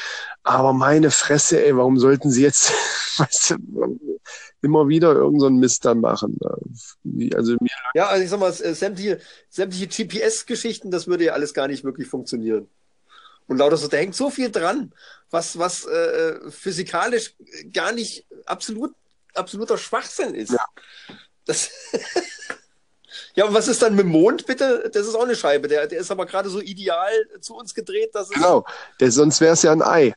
Aber 0.46 0.74
meine 0.74 1.10
Fresse, 1.10 1.66
ey, 1.66 1.76
warum 1.76 1.98
sollten 1.98 2.30
sie 2.32 2.44
jetzt, 2.44 2.72
weißt 3.18 3.52
du, 3.52 4.00
immer 4.62 4.88
wieder 4.88 5.12
irgendeinen 5.14 5.56
so 5.56 5.60
Mist 5.60 5.86
dann 5.86 6.02
machen? 6.02 6.38
Wie- 7.04 7.36
Also 7.36 7.54
mir, 7.60 7.70
Ja, 7.96 8.08
also 8.08 8.24
ich 8.24 8.30
sag 8.30 8.40
mal, 8.40 8.52
äh, 8.52 8.74
sämtliche, 8.76 9.20
sämtliche 9.50 9.88
GPS-Geschichten, 9.88 10.92
das 10.92 11.08
würde 11.08 11.26
ja 11.26 11.34
alles 11.34 11.54
gar 11.56 11.68
nicht 11.68 11.84
wirklich 11.84 12.08
funktionieren. 12.08 12.70
Und 13.48 13.58
lauter 13.58 13.78
so, 13.78 13.88
da 13.88 13.98
hängt 13.98 14.16
so 14.16 14.30
viel 14.30 14.52
dran, 14.52 14.94
was, 15.32 15.58
was 15.58 15.86
äh, 15.86 16.40
physikalisch 16.52 17.36
gar 17.74 17.92
nicht 17.92 18.26
absolut, 18.46 18.94
absoluter 19.34 19.78
Schwachsinn 19.80 20.36
ist. 20.36 20.52
Ja. 20.52 20.66
Das 21.46 21.70
ja, 23.36 23.46
und 23.46 23.54
was 23.54 23.68
ist 23.68 23.82
dann 23.82 23.96
mit 23.96 24.06
dem 24.06 24.12
Mond, 24.12 24.46
bitte? 24.46 24.90
Das 24.94 25.08
ist 25.08 25.16
auch 25.16 25.24
eine 25.24 25.36
Scheibe. 25.36 25.68
Der, 25.68 25.88
der 25.88 26.00
ist 26.00 26.12
aber 26.12 26.26
gerade 26.28 26.50
so 26.50 26.62
ideal 26.62 27.12
zu 27.40 27.56
uns 27.56 27.74
gedreht, 27.74 28.14
dass 28.14 28.30
es. 28.30 28.36
genau, 28.36 28.64
der, 29.00 29.12
sonst 29.12 29.42
wäre 29.42 29.54
es 29.54 29.64
ja 29.64 29.72
ein 29.72 29.82
Ei. 29.82 30.14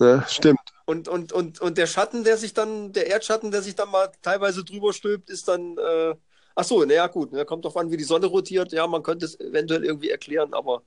Ne? 0.00 0.24
Stimmt. 0.26 0.58
Und, 0.86 1.08
und, 1.08 1.32
und, 1.32 1.60
und 1.60 1.78
der 1.78 1.86
Schatten, 1.86 2.24
der 2.24 2.38
sich 2.38 2.54
dann, 2.54 2.92
der 2.92 3.06
Erdschatten, 3.06 3.50
der 3.50 3.60
sich 3.60 3.74
dann 3.74 3.90
mal 3.90 4.10
teilweise 4.22 4.64
drüber 4.64 4.94
stülpt, 4.94 5.28
ist 5.28 5.46
dann, 5.46 5.76
äh, 5.76 6.14
ach 6.54 6.64
so, 6.64 6.82
naja, 6.84 7.06
gut, 7.06 7.32
ne, 7.32 7.44
kommt 7.44 7.66
drauf 7.66 7.76
an, 7.76 7.90
wie 7.90 7.98
die 7.98 8.04
Sonne 8.04 8.26
rotiert. 8.26 8.72
Ja, 8.72 8.86
man 8.86 9.02
könnte 9.02 9.26
es 9.26 9.38
eventuell 9.38 9.84
irgendwie 9.84 10.08
erklären, 10.08 10.54
aber, 10.54 10.82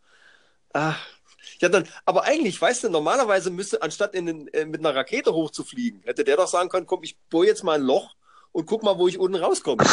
ah, 0.74 0.96
ja, 1.60 1.70
dann, 1.70 1.88
aber 2.06 2.24
eigentlich, 2.24 2.60
weißt 2.60 2.86
du, 2.86 2.90
normalerweise 2.90 3.52
müsste, 3.52 3.84
anstatt 3.84 4.16
in 4.16 4.26
den, 4.26 4.48
äh, 4.48 4.66
mit 4.66 4.80
einer 4.80 4.96
Rakete 4.96 5.32
hochzufliegen, 5.32 6.02
hätte 6.04 6.24
der 6.24 6.38
doch 6.38 6.48
sagen 6.48 6.70
können, 6.70 6.88
komm, 6.88 7.04
ich 7.04 7.18
bohre 7.30 7.46
jetzt 7.46 7.64
mal 7.64 7.76
ein 7.76 7.84
Loch 7.84 8.16
und 8.52 8.66
guck 8.66 8.82
mal, 8.82 8.98
wo 8.98 9.08
ich 9.08 9.20
unten 9.20 9.38
rauskomme. 9.38 9.84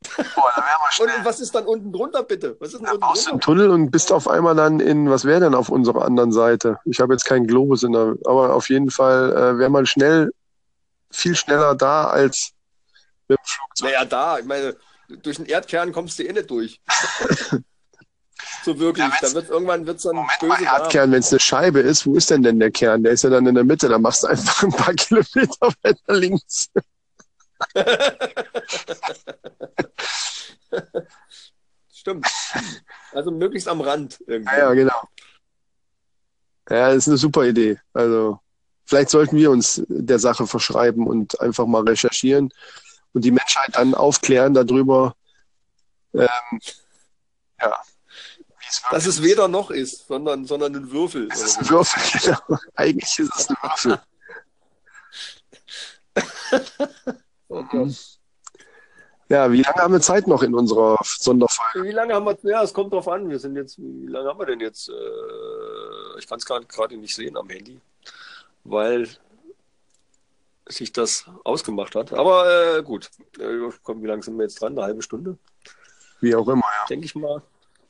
wären 0.00 0.04
wir 0.04 0.07
Und, 0.18 1.24
was 1.24 1.40
ist 1.40 1.54
dann 1.54 1.66
unten 1.66 1.92
drunter, 1.92 2.22
bitte? 2.22 2.56
Was 2.58 2.72
ist 2.72 2.78
denn 2.78 2.86
Da 2.86 2.92
unten 2.92 3.00
baust 3.00 3.26
du 3.26 3.30
einen 3.30 3.40
drunter? 3.40 3.44
Tunnel 3.44 3.70
und 3.70 3.90
bist 3.90 4.12
auf 4.12 4.28
einmal 4.28 4.54
dann 4.54 4.80
in, 4.80 5.10
was 5.10 5.24
wäre 5.24 5.40
denn 5.40 5.54
auf 5.54 5.68
unserer 5.68 6.04
anderen 6.04 6.32
Seite? 6.32 6.78
Ich 6.84 7.00
habe 7.00 7.14
jetzt 7.14 7.24
keinen 7.24 7.46
Globus 7.46 7.84
in 7.84 7.92
der, 7.92 8.14
aber 8.24 8.54
auf 8.54 8.68
jeden 8.68 8.90
Fall 8.90 9.32
äh, 9.32 9.58
wäre 9.58 9.70
man 9.70 9.86
schnell, 9.86 10.30
viel 11.10 11.36
schneller 11.36 11.74
da 11.74 12.04
als 12.04 12.52
mit 13.28 13.38
dem 13.38 13.44
Flugzeug. 13.44 13.90
Naja, 13.90 14.04
da, 14.04 14.38
ich 14.38 14.44
meine, 14.44 14.76
durch 15.22 15.36
den 15.36 15.46
Erdkern 15.46 15.92
kommst 15.92 16.18
du 16.18 16.24
eh 16.24 16.32
nicht 16.32 16.50
durch. 16.50 16.80
so 18.64 18.78
wirklich. 18.78 19.06
Ja, 19.06 19.12
da 19.20 19.32
wird 19.34 19.50
irgendwann 19.50 19.86
wird's 19.86 20.02
dann 20.02 20.16
Moment 20.16 20.38
böse 20.40 20.52
mal. 20.52 20.62
Erdkern, 20.62 21.12
wenn 21.12 21.20
es 21.20 21.32
eine 21.32 21.40
Scheibe 21.40 21.80
ist, 21.80 22.06
wo 22.06 22.14
ist 22.14 22.30
denn 22.30 22.42
denn 22.42 22.58
der 22.58 22.70
Kern? 22.70 23.02
Der 23.02 23.12
ist 23.12 23.24
ja 23.24 23.30
dann 23.30 23.46
in 23.46 23.54
der 23.54 23.64
Mitte, 23.64 23.88
da 23.88 23.98
machst 23.98 24.22
du 24.22 24.28
einfach 24.28 24.62
ein 24.62 24.72
paar 24.72 24.94
Kilometer 24.94 25.72
weiter 25.82 26.14
links. 26.14 26.68
Stimmt. 31.92 32.26
Also 33.12 33.30
möglichst 33.30 33.68
am 33.68 33.80
Rand 33.80 34.22
irgendwie. 34.26 34.54
Ja, 34.54 34.58
ja, 34.58 34.74
genau. 34.74 35.00
Ja, 36.70 36.88
das 36.88 36.98
ist 36.98 37.08
eine 37.08 37.16
super 37.16 37.44
Idee. 37.46 37.80
Also, 37.92 38.40
vielleicht 38.84 39.10
sollten 39.10 39.36
wir 39.36 39.50
uns 39.50 39.82
der 39.88 40.18
Sache 40.18 40.46
verschreiben 40.46 41.06
und 41.06 41.40
einfach 41.40 41.66
mal 41.66 41.82
recherchieren 41.82 42.50
und 43.12 43.24
die 43.24 43.30
Menschheit 43.30 43.70
dann 43.72 43.94
aufklären 43.94 44.54
darüber, 44.54 45.16
ähm, 46.14 46.60
ja, 47.60 47.82
Dass 48.90 49.06
es 49.06 49.22
weder 49.22 49.48
noch 49.48 49.70
ist, 49.70 50.06
sondern, 50.06 50.44
sondern 50.44 50.74
ein 50.76 50.90
Würfel. 50.90 51.28
Es 51.32 51.42
ist 51.42 51.58
ein. 51.58 51.68
Würfel, 51.70 52.20
genau. 52.22 52.60
Eigentlich 52.74 53.18
ist 53.18 53.32
es 53.36 53.48
ein 53.48 53.56
Würfel. 53.62 54.00
Oh 57.50 57.62
Gott. 57.64 58.17
Ja, 59.30 59.52
wie 59.52 59.60
lange 59.62 59.76
haben 59.82 59.92
wir 59.92 60.00
Zeit 60.00 60.26
noch 60.26 60.42
in 60.42 60.54
unserer 60.54 60.96
Sonderfolge? 61.02 61.86
Wie 61.86 61.92
lange 61.92 62.14
haben 62.14 62.24
wir, 62.24 62.38
ja, 62.50 62.62
es 62.62 62.72
kommt 62.72 62.92
drauf 62.94 63.08
an. 63.08 63.28
Wir 63.28 63.38
sind 63.38 63.56
jetzt, 63.56 63.78
wie 63.78 64.06
lange 64.06 64.28
haben 64.28 64.38
wir 64.38 64.46
denn 64.46 64.60
jetzt? 64.60 64.88
Äh, 64.88 66.18
ich 66.18 66.26
kann 66.26 66.38
es 66.38 66.46
gerade 66.46 66.96
nicht 66.96 67.14
sehen 67.14 67.36
am 67.36 67.48
Handy, 67.50 67.78
weil 68.64 69.06
sich 70.66 70.92
das 70.92 71.26
ausgemacht 71.44 71.94
hat. 71.94 72.12
Aber 72.14 72.78
äh, 72.78 72.82
gut, 72.82 73.10
äh, 73.38 73.68
komm, 73.82 74.02
wie 74.02 74.06
lange 74.06 74.22
sind 74.22 74.36
wir 74.36 74.44
jetzt 74.44 74.60
dran? 74.60 74.72
Eine 74.72 74.82
halbe 74.82 75.02
Stunde? 75.02 75.36
Wie 76.20 76.34
auch 76.34 76.48
immer, 76.48 76.64
ja. 76.80 76.86
denke 76.88 77.04
ich 77.06 77.14
mal. 77.14 77.42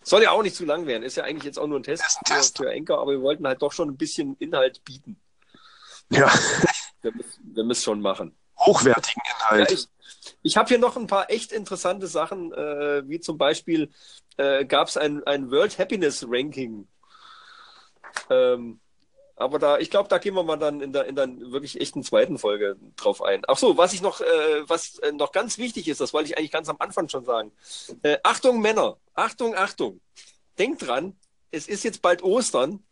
Soll 0.03 0.23
ja 0.23 0.31
auch 0.33 0.43
nicht 0.43 0.57
zu 0.57 0.65
lang 0.65 0.87
werden. 0.87 1.03
Ist 1.03 1.17
ja 1.17 1.25
eigentlich 1.25 1.45
jetzt 1.45 1.59
auch 1.59 1.67
nur 1.67 1.79
ein 1.79 1.83
Test, 1.83 2.03
ein 2.03 2.27
für- 2.27 2.35
Test. 2.35 2.57
für 2.59 2.71
Enker, 2.71 2.99
aber 2.99 3.13
wir 3.13 3.21
wollten 3.23 3.47
halt 3.47 3.63
doch 3.63 3.73
schon 3.73 3.89
ein 3.91 3.97
bisschen 3.97 4.37
Inhalt 4.39 4.83
bieten. 4.85 5.17
Ja, 6.11 6.31
Wir 7.03 7.13
müssen, 7.15 7.55
wir 7.55 7.65
müssen 7.65 7.83
schon 7.83 8.01
machen. 8.01 8.35
Hochwertigen 8.59 9.23
Ja, 9.51 9.57
Inhalt. 9.57 9.73
ich 9.73 9.89
ich 10.43 10.57
habe 10.57 10.69
hier 10.69 10.79
noch 10.79 10.97
ein 10.97 11.07
paar 11.07 11.31
echt 11.31 11.53
interessante 11.53 12.07
Sachen, 12.07 12.53
äh, 12.53 13.09
wie 13.09 13.21
zum 13.21 13.39
Beispiel 13.39 13.91
äh, 14.37 14.65
gab 14.65 14.89
es 14.89 14.97
ein, 14.97 15.25
ein 15.27 15.51
World 15.51 15.79
Happiness 15.79 16.25
Ranking. 16.29 16.87
Ähm, 18.31 18.81
aber 19.37 19.59
da, 19.59 19.79
ich 19.79 19.91
glaube, 19.91 20.09
da 20.09 20.19
gehen 20.19 20.35
wir 20.35 20.43
mal 20.43 20.57
dann 20.57 20.81
in 20.81 20.93
der, 20.93 21.07
in 21.07 21.15
der 21.15 21.29
wirklich 21.53 21.81
echten 21.81 22.03
zweiten 22.03 22.39
Folge 22.39 22.77
drauf 22.97 23.23
ein. 23.23 23.43
Ach 23.47 23.57
so, 23.57 23.77
was 23.77 23.93
ich 23.93 24.03
noch, 24.03 24.21
äh, 24.21 24.69
was 24.69 24.99
äh, 24.99 25.13
noch 25.13 25.33
ganz 25.33 25.59
wichtig 25.59 25.89
ist, 25.89 26.01
das 26.01 26.13
wollte 26.13 26.31
ich 26.31 26.39
eigentlich 26.39 26.51
ganz 26.51 26.69
am 26.69 26.77
Anfang 26.81 27.09
schon 27.09 27.25
sagen. 27.25 27.53
Äh, 28.03 28.19
Achtung 28.25 28.61
Männer, 28.61 28.97
Achtung, 29.15 29.55
Achtung. 29.55 30.01
Denkt 30.59 30.87
dran, 30.87 31.17
es 31.53 31.69
ist 31.69 31.85
jetzt 31.85 32.03
bald 32.03 32.23
Ostern. 32.23 32.83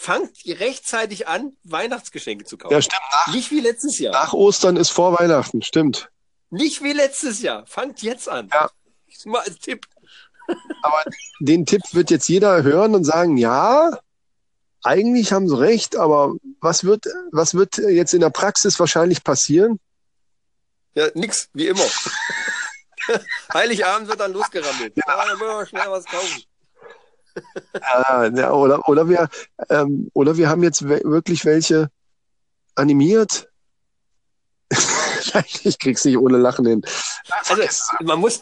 Fangt 0.00 0.30
rechtzeitig 0.46 1.26
an, 1.26 1.56
Weihnachtsgeschenke 1.64 2.44
zu 2.44 2.56
kaufen. 2.56 2.72
Ja, 2.72 2.80
stimmt. 2.80 3.02
Nach, 3.10 3.34
Nicht 3.34 3.50
wie 3.50 3.60
letztes 3.60 3.98
Jahr. 3.98 4.12
nach 4.12 4.32
Ostern 4.32 4.76
ist 4.76 4.90
vor 4.90 5.18
Weihnachten, 5.18 5.60
stimmt. 5.62 6.08
Nicht 6.50 6.82
wie 6.82 6.92
letztes 6.92 7.42
Jahr. 7.42 7.66
Fangt 7.66 8.02
jetzt 8.02 8.28
an. 8.28 8.48
Ja. 8.52 8.70
Mal 9.24 9.40
als 9.40 9.58
Tipp. 9.58 9.86
Aber 10.82 11.02
den 11.40 11.66
Tipp 11.66 11.82
wird 11.92 12.10
jetzt 12.10 12.28
jeder 12.28 12.62
hören 12.62 12.94
und 12.94 13.04
sagen, 13.04 13.36
ja, 13.36 13.98
eigentlich 14.84 15.32
haben 15.32 15.48
sie 15.48 15.58
recht, 15.58 15.96
aber 15.96 16.34
was 16.60 16.84
wird, 16.84 17.06
was 17.32 17.54
wird 17.54 17.78
jetzt 17.78 18.14
in 18.14 18.20
der 18.20 18.30
Praxis 18.30 18.78
wahrscheinlich 18.78 19.24
passieren? 19.24 19.80
Ja, 20.94 21.08
nix, 21.14 21.48
wie 21.52 21.66
immer. 21.66 21.84
Heiligabend 23.52 24.08
wird 24.08 24.20
dann 24.20 24.32
losgerammelt. 24.32 24.96
Ja, 24.96 25.26
dann 25.26 25.38
müssen 25.38 25.58
wir 25.58 25.66
schnell 25.66 25.90
was 25.90 26.04
kaufen. 26.04 26.42
Ja, 27.80 28.26
ja, 28.26 28.52
oder, 28.52 28.88
oder, 28.88 29.08
wir, 29.08 29.28
ähm, 29.68 30.10
oder 30.14 30.36
wir 30.36 30.48
haben 30.48 30.62
jetzt 30.62 30.86
wirklich 30.88 31.44
welche 31.44 31.90
animiert. 32.74 33.48
ich 35.62 35.78
krieg's 35.78 36.04
nicht 36.04 36.18
ohne 36.18 36.38
Lachen 36.38 36.66
hin. 36.66 36.82
Also, 37.48 37.62
man 38.00 38.18
muss, 38.18 38.40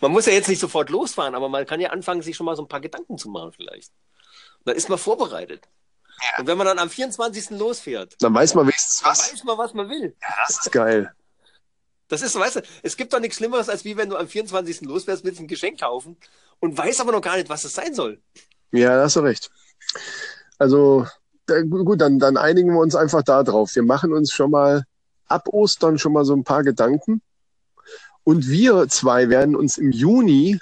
man 0.00 0.12
muss 0.12 0.26
ja 0.26 0.32
jetzt 0.32 0.48
nicht 0.48 0.60
sofort 0.60 0.90
losfahren, 0.90 1.34
aber 1.34 1.48
man 1.48 1.66
kann 1.66 1.80
ja 1.80 1.90
anfangen, 1.90 2.22
sich 2.22 2.36
schon 2.36 2.46
mal 2.46 2.56
so 2.56 2.62
ein 2.62 2.68
paar 2.68 2.80
Gedanken 2.80 3.18
zu 3.18 3.28
machen 3.28 3.52
vielleicht. 3.52 3.92
Dann 4.64 4.76
ist 4.76 4.88
man 4.88 4.98
vorbereitet. 4.98 5.68
Und 6.38 6.46
wenn 6.46 6.58
man 6.58 6.66
dann 6.66 6.78
am 6.78 6.90
24. 6.90 7.50
losfährt, 7.50 8.16
Dann 8.20 8.34
weiß 8.34 8.54
man 8.54 8.66
wenigstens 8.66 8.98
dann 8.98 9.10
was. 9.10 9.32
weiß 9.32 9.44
man, 9.44 9.56
was 9.58 9.72
man 9.72 9.88
will. 9.88 10.14
Ja, 10.20 10.28
das 10.46 10.58
ist 10.58 10.72
geil. 10.72 11.14
Das 12.08 12.22
ist, 12.22 12.34
weißt 12.34 12.56
du, 12.56 12.62
es 12.82 12.96
gibt 12.96 13.12
doch 13.12 13.20
nichts 13.20 13.36
Schlimmeres, 13.36 13.68
als 13.68 13.84
wie 13.84 13.96
wenn 13.96 14.10
du 14.10 14.16
am 14.16 14.28
24. 14.28 14.82
losfährst, 14.82 15.24
willst 15.24 15.40
ein 15.40 15.46
Geschenk 15.46 15.80
kaufen 15.80 16.16
und 16.60 16.76
weißt 16.76 17.00
aber 17.00 17.12
noch 17.12 17.22
gar 17.22 17.36
nicht, 17.36 17.48
was 17.48 17.64
es 17.64 17.74
sein 17.74 17.94
soll. 17.94 18.20
Ja, 18.72 18.96
da 18.96 19.04
hast 19.04 19.16
du 19.16 19.20
recht. 19.20 19.50
Also, 20.58 21.06
da, 21.46 21.62
gut, 21.62 22.00
dann, 22.00 22.18
dann 22.18 22.36
einigen 22.36 22.72
wir 22.72 22.80
uns 22.80 22.94
einfach 22.94 23.22
da 23.22 23.42
drauf. 23.42 23.74
Wir 23.74 23.82
machen 23.82 24.12
uns 24.12 24.32
schon 24.32 24.50
mal 24.50 24.84
ab 25.26 25.48
Ostern 25.48 25.98
schon 25.98 26.12
mal 26.12 26.24
so 26.24 26.34
ein 26.34 26.44
paar 26.44 26.62
Gedanken. 26.62 27.22
Und 28.24 28.48
wir 28.48 28.88
zwei 28.88 29.28
werden 29.28 29.56
uns 29.56 29.78
im 29.78 29.90
Juni 29.90 30.60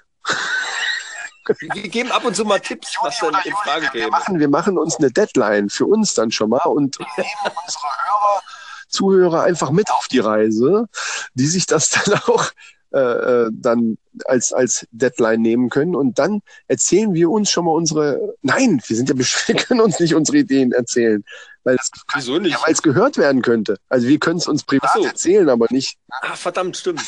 Wir 1.61 1.89
geben 1.89 2.13
ab 2.13 2.25
und 2.25 2.37
zu 2.37 2.45
mal 2.45 2.61
Tipps, 2.61 2.97
was 3.01 3.19
dann 3.19 3.35
in 3.45 3.53
Frage 3.53 3.89
wir 3.93 4.03
käme. 4.03 4.11
machen, 4.11 4.39
wir 4.39 4.49
machen 4.49 4.79
uns 4.79 4.97
eine 4.97 5.11
Deadline 5.11 5.71
für 5.71 5.87
uns 5.87 6.15
dann 6.15 6.31
schon 6.31 6.51
mal 6.51 6.65
und 6.67 6.99
nehmen 7.01 7.29
unsere 7.65 7.85
Hörer, 7.85 8.43
Zuhörer 8.89 9.43
einfach 9.45 9.71
mit 9.71 9.91
auf 9.91 10.09
die 10.09 10.19
Reise, 10.19 10.87
die 11.35 11.47
sich 11.47 11.67
das 11.67 11.91
dann 11.91 12.15
auch 12.27 12.51
äh, 12.93 12.99
äh, 12.99 13.51
dann 13.53 13.99
als, 14.25 14.53
als 14.53 14.87
Deadline 14.91 15.43
nehmen 15.43 15.69
können. 15.71 15.95
Und 15.95 16.19
dann 16.19 16.41
erzählen 16.69 17.13
wir 17.15 17.31
uns 17.31 17.51
schon 17.51 17.67
mal 17.67 17.73
unsere, 17.73 18.35
nein, 18.43 18.81
wir 18.87 18.97
sind 18.97 19.09
ja, 19.11 19.17
wir 19.19 19.57
können 19.57 19.81
uns 19.81 20.01
nicht 20.01 20.15
unsere 20.15 20.39
Ideen 20.39 20.73
erzählen, 20.73 21.23
weil 21.65 21.77
das 21.77 21.91
Wieso 22.15 22.39
nicht? 22.39 22.53
ja, 22.53 22.59
weil 22.65 22.73
es 22.73 22.83
gehört 22.83 23.19
werden 23.19 23.43
könnte. 23.43 23.77
Also 23.89 24.09
wir 24.09 24.19
können 24.19 24.39
es 24.39 24.49
uns 24.49 24.65
privat 24.65 24.95
so. 24.95 25.05
erzählen, 25.05 25.49
aber 25.51 25.67
nicht, 25.71 25.97
Ah, 26.23 26.35
verdammt, 26.35 26.77
stimmt. 26.77 27.03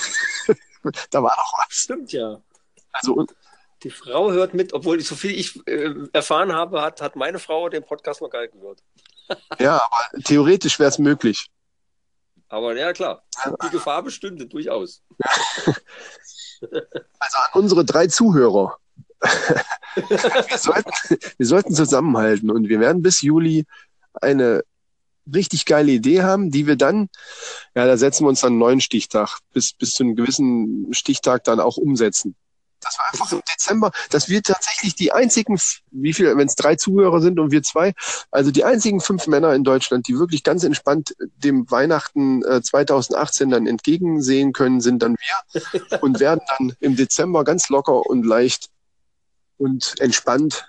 da 1.10 1.22
war 1.22 1.34
doch 1.36 1.58
was. 1.58 1.74
Stimmt 1.74 2.12
ja. 2.12 2.40
Also 2.92 3.26
Die 3.82 3.90
Frau 3.90 4.30
hört 4.32 4.52
mit, 4.52 4.72
obwohl 4.74 5.00
so 5.00 5.14
viel 5.14 5.30
ich 5.32 5.66
äh, 5.66 5.94
erfahren 6.12 6.52
habe, 6.52 6.82
hat, 6.82 7.00
hat 7.00 7.16
meine 7.16 7.38
Frau 7.38 7.68
den 7.68 7.82
Podcast 7.84 8.20
noch 8.20 8.28
gar 8.30 8.42
nicht 8.42 8.52
gehört. 8.52 8.82
ja, 9.58 9.76
aber 9.76 10.22
theoretisch 10.24 10.78
wäre 10.78 10.90
es 10.90 10.98
möglich. 10.98 11.46
Aber 12.50 12.76
ja, 12.76 12.92
klar, 12.92 13.22
die 13.64 13.70
Gefahr 13.70 14.02
bestünde 14.02 14.46
durchaus. 14.46 15.02
Also 17.18 17.38
an 17.38 17.62
unsere 17.62 17.86
drei 17.86 18.06
Zuhörer. 18.06 18.76
wir, 19.22 20.58
sollten, 20.58 20.90
wir 21.38 21.46
sollten 21.46 21.74
zusammenhalten 21.74 22.50
und 22.50 22.68
wir 22.68 22.80
werden 22.80 23.00
bis 23.00 23.22
Juli 23.22 23.64
eine 24.12 24.62
richtig 25.34 25.64
geile 25.64 25.92
Idee 25.92 26.22
haben, 26.22 26.50
die 26.50 26.66
wir 26.66 26.76
dann, 26.76 27.08
ja, 27.74 27.86
da 27.86 27.96
setzen 27.96 28.24
wir 28.24 28.28
uns 28.28 28.42
dann 28.42 28.52
einen 28.52 28.58
neuen 28.58 28.80
Stichtag, 28.82 29.38
bis, 29.54 29.72
bis 29.72 29.92
zu 29.92 30.02
einem 30.02 30.16
gewissen 30.16 30.92
Stichtag 30.92 31.44
dann 31.44 31.60
auch 31.60 31.78
umsetzen. 31.78 32.34
Das 32.80 32.98
war 32.98 33.06
einfach 33.12 33.32
im 33.32 33.42
Dezember, 33.52 33.92
dass 34.10 34.28
wir 34.28 34.42
tatsächlich 34.42 34.94
die 34.94 35.12
einzigen, 35.12 35.60
wie 35.90 36.12
viel, 36.12 36.36
wenn 36.36 36.48
es 36.48 36.54
drei 36.54 36.76
Zuhörer 36.76 37.20
sind 37.20 37.38
und 37.38 37.50
wir 37.50 37.62
zwei, 37.62 37.92
also 38.30 38.50
die 38.50 38.64
einzigen 38.64 39.00
fünf 39.00 39.26
Männer 39.26 39.54
in 39.54 39.64
Deutschland, 39.64 40.08
die 40.08 40.18
wirklich 40.18 40.44
ganz 40.44 40.64
entspannt 40.64 41.14
dem 41.36 41.70
Weihnachten 41.70 42.42
äh, 42.44 42.62
2018 42.62 43.50
dann 43.50 43.66
entgegensehen 43.66 44.52
können, 44.52 44.80
sind 44.80 45.02
dann 45.02 45.16
wir 45.16 46.00
und 46.02 46.20
werden 46.20 46.40
dann 46.58 46.74
im 46.80 46.96
Dezember 46.96 47.44
ganz 47.44 47.68
locker 47.68 48.06
und 48.06 48.24
leicht 48.24 48.70
und 49.58 50.00
entspannt 50.00 50.66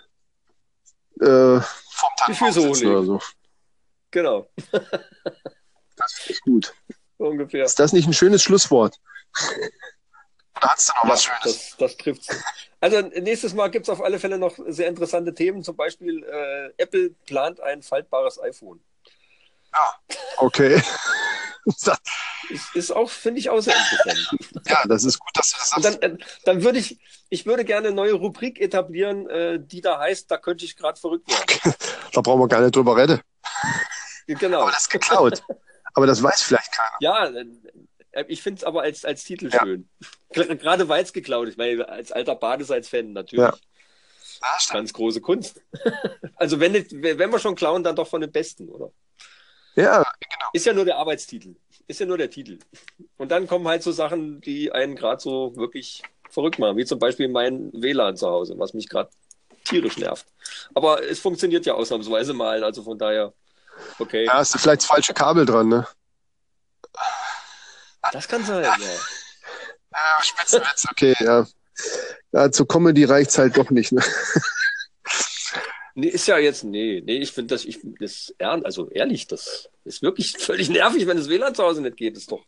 äh, 1.22 1.60
vom 1.60 2.10
sitzen 2.28 2.70
hochlegen. 2.70 2.92
oder 2.92 3.04
so. 3.04 3.22
Genau, 4.12 4.50
Das 5.96 6.14
finde 6.14 6.34
ich 6.34 6.42
gut. 6.42 6.74
so 7.18 7.26
ungefähr. 7.28 7.64
Ist 7.64 7.80
das 7.80 7.94
nicht 7.94 8.08
ein 8.08 8.14
schönes 8.14 8.44
Schlusswort? 8.44 8.98
Da 10.60 10.70
hast 10.70 10.90
du 10.90 10.94
noch 10.96 11.10
was 11.14 11.26
Ja, 11.26 11.34
Schönes. 11.42 11.70
das, 11.70 11.78
das 11.78 11.98
trifft's. 11.98 12.28
Also 12.80 13.02
nächstes 13.02 13.54
Mal 13.54 13.70
gibt's 13.70 13.90
auf 13.90 14.02
alle 14.02 14.20
Fälle 14.20 14.38
noch 14.38 14.56
sehr 14.68 14.88
interessante 14.88 15.34
Themen. 15.34 15.64
Zum 15.64 15.76
Beispiel 15.76 16.24
äh, 16.24 16.72
Apple 16.82 17.12
plant 17.26 17.60
ein 17.62 17.82
faltbares 17.82 18.42
iPhone. 18.42 18.80
Okay. 20.38 20.82
Das- 21.66 22.00
Ist, 22.74 22.92
auch, 22.92 23.10
finde 23.10 23.40
ich, 23.40 23.50
auch 23.50 23.62
sehr 23.62 23.76
interessant. 23.76 24.42
ja, 24.68 24.84
das 24.88 25.06
ist 25.06 25.20
gut, 25.20 25.30
dass 25.36 25.52
du 25.52 25.58
das 25.58 25.70
sagst. 25.70 26.04
dann, 26.04 26.16
äh, 26.16 26.18
dann 26.44 26.64
würde 26.64 26.80
ich, 26.80 27.00
ich 27.30 27.46
würde 27.46 27.64
gerne 27.64 27.88
eine 27.88 27.96
neue 27.96 28.14
Rubrik 28.14 28.60
etablieren, 28.60 29.30
äh, 29.30 29.60
die 29.60 29.80
da 29.80 30.00
heißt, 30.00 30.30
da 30.30 30.38
könnte 30.38 30.66
ich 30.66 30.76
gerade 30.76 31.00
verrückt 31.00 31.30
werden. 31.30 31.76
Da 32.14 32.20
brauchen 32.22 32.42
wir 32.42 32.48
gar 32.50 32.60
nicht 32.62 32.76
drüber 32.76 32.98
reden. 32.98 33.22
Genau. 34.28 34.64
Aber 34.64 34.72
das 34.72 34.82
ist 34.82 34.90
geklaut. 34.90 35.44
Aber 35.94 36.08
das 36.08 36.22
weiß 36.24 36.42
vielleicht 36.42 36.72
keiner. 36.74 36.96
Ja, 37.00 37.30
ich 38.28 38.42
finde 38.42 38.60
es 38.60 38.64
aber 38.64 38.82
als, 38.82 39.06
als 39.06 39.24
Titel 39.24 39.50
Ja. 39.52 39.60
schön. 39.64 39.90
Gerade 40.34 40.88
weil 40.90 41.04
es 41.04 41.14
geklaut 41.14 41.48
ist, 41.48 41.58
weil 41.58 41.82
als 41.84 42.12
alter 42.12 42.36
Badesalz-Fan 42.36 43.14
natürlich. 43.14 43.46
Ja. 43.46 43.58
Ja. 44.42 44.58
Ganz 44.72 44.94
große 44.94 45.22
Kunst. 45.22 45.62
also 46.36 46.60
wenn, 46.60 46.74
wenn 46.74 47.32
wir 47.32 47.40
schon 47.40 47.56
klauen, 47.56 47.84
dann 47.84 47.96
doch 47.96 48.08
von 48.08 48.22
den 48.22 48.32
Besten, 48.32 48.70
oder? 48.70 48.92
Ja, 49.76 50.06
Ist 50.52 50.66
ja 50.66 50.74
nur 50.74 50.86
der 50.86 50.98
Arbeitstitel. 50.98 51.56
Ist 51.88 52.00
ja 52.00 52.06
nur 52.06 52.18
der 52.18 52.30
Titel. 52.30 52.60
Und 53.18 53.32
dann 53.32 53.48
kommen 53.48 53.68
halt 53.68 53.84
so 53.84 53.92
Sachen, 53.92 54.42
die 54.42 54.72
einen 54.72 54.96
gerade 54.96 55.22
so 55.22 55.56
wirklich 55.56 56.04
verrückt 56.30 56.60
machen, 56.60 56.78
wie 56.78 56.86
zum 56.86 57.00
Beispiel 57.00 57.28
mein 57.28 57.72
WLAN 57.74 58.18
zu 58.18 58.28
Hause, 58.28 58.58
was 58.58 58.74
mich 58.74 58.90
gerade 58.90 59.10
tierisch 59.64 59.98
nervt. 59.98 60.26
Aber 60.74 61.04
es 61.04 61.20
funktioniert 61.20 61.66
ja 61.66 61.74
ausnahmsweise 61.74 62.34
mal, 62.34 62.64
also 62.64 62.84
von 62.84 62.98
daher, 62.98 63.34
okay. 64.00 64.26
da 64.26 64.34
hast 64.34 64.54
du 64.54 64.60
vielleicht 64.60 64.82
das 64.82 64.88
falsche 64.88 65.14
Kabel 65.14 65.46
dran, 65.46 65.70
ne? 65.70 65.88
Das 68.12 68.28
kann 68.28 68.44
sein, 68.46 68.64
ja. 68.64 68.76
Ja, 68.80 70.20
Spitzenwitz, 70.24 70.86
okay, 70.90 71.16
ja. 71.20 71.46
ja 72.32 72.52
zur 72.52 72.68
Comedy 72.68 73.04
reicht's 73.06 73.38
halt 73.38 73.58
doch 73.58 73.70
nicht, 73.70 73.92
ne? 73.92 74.04
Nee, 75.94 76.08
ist 76.08 76.26
ja 76.28 76.38
jetzt, 76.38 76.64
nee, 76.64 77.02
nee, 77.06 77.18
ich 77.18 77.34
finde 77.34 77.54
das, 77.54 77.66
ich, 77.66 77.80
das, 78.00 78.34
also 78.40 78.90
ehrlich, 78.92 79.28
das 79.28 79.70
ist 79.84 80.02
wirklich 80.02 80.32
völlig 80.40 80.70
nervig, 80.70 81.06
wenn 81.06 81.18
das 81.18 81.28
WLAN 81.28 81.54
zu 81.54 81.64
Hause 81.64 81.82
nicht 81.82 81.98
geht. 81.98 82.16
Das 82.16 82.24
ist 82.24 82.32
doch, 82.32 82.46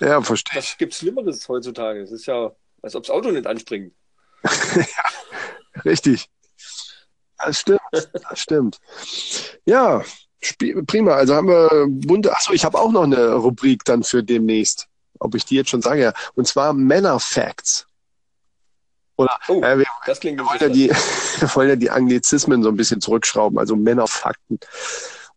Ja, 0.00 0.20
verstehe 0.20 0.58
ich. 0.58 0.70
was 0.70 0.78
gibt's 0.78 0.98
Schlimmeres 0.98 1.48
heutzutage? 1.48 2.00
Es 2.02 2.10
ist 2.10 2.26
ja, 2.26 2.50
als 2.82 2.96
ob 2.96 3.04
das 3.04 3.10
Auto 3.10 3.30
nicht 3.30 3.46
anspringt. 3.46 3.94
Richtig. 5.84 6.28
Das 7.38 7.60
stimmt, 7.60 7.80
das 7.92 8.40
stimmt. 8.40 8.78
Ja, 9.64 10.04
prima. 10.86 11.12
Also 11.12 11.34
haben 11.34 11.48
wir 11.48 11.86
bunte. 11.88 12.32
Achso, 12.34 12.52
ich 12.52 12.64
habe 12.64 12.78
auch 12.78 12.92
noch 12.92 13.04
eine 13.04 13.34
Rubrik 13.34 13.84
dann 13.84 14.02
für 14.02 14.22
demnächst. 14.22 14.88
Ob 15.18 15.34
ich 15.34 15.44
die 15.44 15.54
jetzt 15.54 15.70
schon 15.70 15.82
sage, 15.82 16.02
ja. 16.02 16.12
Und 16.34 16.46
zwar 16.46 16.72
Männer 16.72 17.20
Facts. 17.20 17.86
Oder 19.16 19.38
Oh, 19.48 19.62
äh, 19.62 19.78
wir, 19.78 19.86
das 20.06 20.20
klingt 20.20 20.38
wir 20.38 20.46
wollen 20.46 20.60
ja 20.60 20.68
die, 20.68 20.90
wir 21.40 21.54
wollen 21.54 21.68
ja 21.68 21.76
die 21.76 21.90
Anglizismen 21.90 22.62
so 22.62 22.68
ein 22.68 22.76
bisschen 22.76 23.00
zurückschrauben, 23.00 23.58
also 23.58 23.76
Männerfakten. 23.76 24.58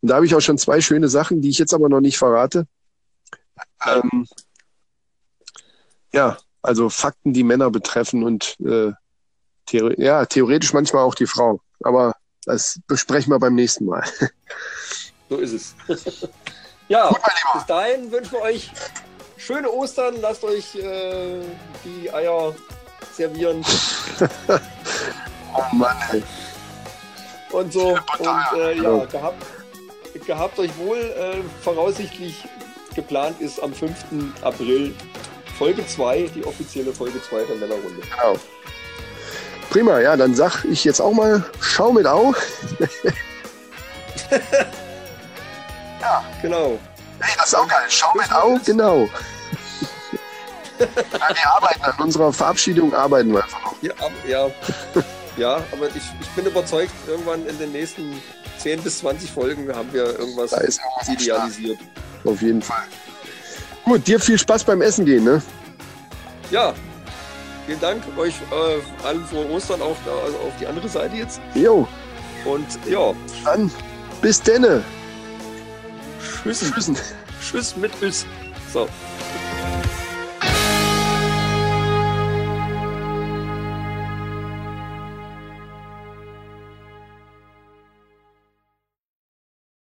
Und 0.01 0.09
da 0.09 0.15
habe 0.15 0.25
ich 0.25 0.35
auch 0.35 0.41
schon 0.41 0.57
zwei 0.57 0.81
schöne 0.81 1.09
Sachen, 1.09 1.41
die 1.41 1.49
ich 1.49 1.59
jetzt 1.59 1.73
aber 1.73 1.89
noch 1.89 2.01
nicht 2.01 2.17
verrate. 2.17 2.67
Ja. 3.85 3.97
Ähm, 3.97 4.27
ja, 6.13 6.37
also 6.61 6.89
Fakten, 6.89 7.33
die 7.33 7.43
Männer 7.43 7.69
betreffen 7.69 8.23
und 8.23 8.55
äh, 8.61 8.93
theore 9.65 9.99
ja, 9.99 10.25
theoretisch 10.25 10.73
manchmal 10.73 11.03
auch 11.03 11.15
die 11.15 11.27
Frau. 11.27 11.59
Aber 11.83 12.15
das 12.45 12.79
besprechen 12.87 13.31
wir 13.31 13.39
beim 13.39 13.55
nächsten 13.55 13.85
Mal. 13.85 14.03
So 15.29 15.37
ist 15.37 15.53
es. 15.53 15.75
ja, 16.87 17.09
Gut, 17.09 17.19
bis 17.53 17.65
dahin 17.65 18.11
wünschen 18.11 18.33
wir 18.33 18.41
euch 18.41 18.71
schöne 19.37 19.69
Ostern. 19.69 20.15
Lasst 20.21 20.43
euch 20.43 20.75
äh, 20.75 21.41
die 21.83 22.11
Eier 22.11 22.55
servieren 23.13 23.63
Oh 25.57 25.75
Mann, 25.75 25.95
ey. 26.11 26.23
und 27.51 27.71
so. 27.71 27.97
Und 28.19 28.59
äh, 28.59 28.81
ja, 28.81 29.05
gehabt, 29.05 29.45
gehabt 30.25 30.59
euch 30.59 30.77
wohl. 30.77 30.97
Äh, 30.97 31.37
voraussichtlich 31.63 32.43
geplant 32.93 33.39
ist 33.39 33.61
am 33.61 33.73
5. 33.73 33.93
April 34.41 34.93
Folge 35.57 35.87
2, 35.87 36.29
die 36.35 36.45
offizielle 36.45 36.93
Folge 36.93 37.21
2 37.21 37.43
der 37.43 37.55
Männerrunde. 37.55 38.01
Genau. 38.01 38.37
Prima, 39.69 39.99
ja, 39.99 40.17
dann 40.17 40.35
sag 40.35 40.65
ich 40.65 40.83
jetzt 40.83 40.99
auch 40.99 41.13
mal, 41.13 41.43
schau 41.59 41.91
mit 41.91 42.05
Au. 46.01 46.23
Genau. 46.41 46.79
Hey, 47.19 47.33
das 47.37 47.47
ist 47.47 47.55
auch 47.55 47.67
geil. 47.67 47.85
Schau 47.89 48.13
mit 48.15 48.31
Au, 48.31 48.59
genau. 48.65 49.07
ja, 50.79 50.87
wir 51.35 51.53
arbeiten 51.55 51.83
an 51.83 51.93
unserer 51.99 52.33
Verabschiedung, 52.33 52.93
arbeiten 52.93 53.33
wir 53.33 53.43
einfach 53.43 53.63
noch. 53.63 53.75
Ja, 53.81 53.93
ja, 54.27 54.47
ja 55.37 55.55
aber 55.71 55.87
ich, 55.89 56.03
ich 56.19 56.29
bin 56.35 56.45
überzeugt, 56.45 56.91
irgendwann 57.07 57.45
in 57.47 57.57
den 57.57 57.71
nächsten 57.71 58.21
10 58.57 58.81
bis 58.81 58.99
20 58.99 59.31
Folgen 59.31 59.73
haben 59.73 59.91
wir 59.93 60.19
irgendwas 60.19 60.51
Da 60.51 60.57
ist 60.57 60.81
idealisiert. 61.07 61.79
Auf 62.25 62.41
jeden 62.41 62.61
Fall. 62.61 62.83
Gut, 63.85 64.07
dir 64.07 64.19
viel 64.19 64.39
Spaß 64.39 64.63
beim 64.63 64.81
Essen 64.81 65.05
gehen, 65.05 65.23
ne? 65.23 65.41
Ja, 66.51 66.73
vielen 67.65 67.79
Dank 67.79 68.03
euch 68.17 68.33
äh, 68.51 69.05
allen 69.05 69.25
frohe 69.25 69.49
Ostern 69.51 69.81
auf, 69.81 69.97
also 70.07 70.37
auf 70.39 70.53
die 70.59 70.65
andere 70.65 70.89
Seite 70.89 71.15
jetzt. 71.15 71.39
Jo, 71.53 71.87
Und 72.45 72.65
ja, 72.89 73.13
dann 73.43 73.71
bis 74.21 74.41
denne. 74.41 74.83
Tschüss, 76.43 76.71
Tschüssen. 76.71 76.97
tschüss 77.41 77.75
mit 77.75 77.91
Üs. 78.01 78.25
So. 78.71 78.87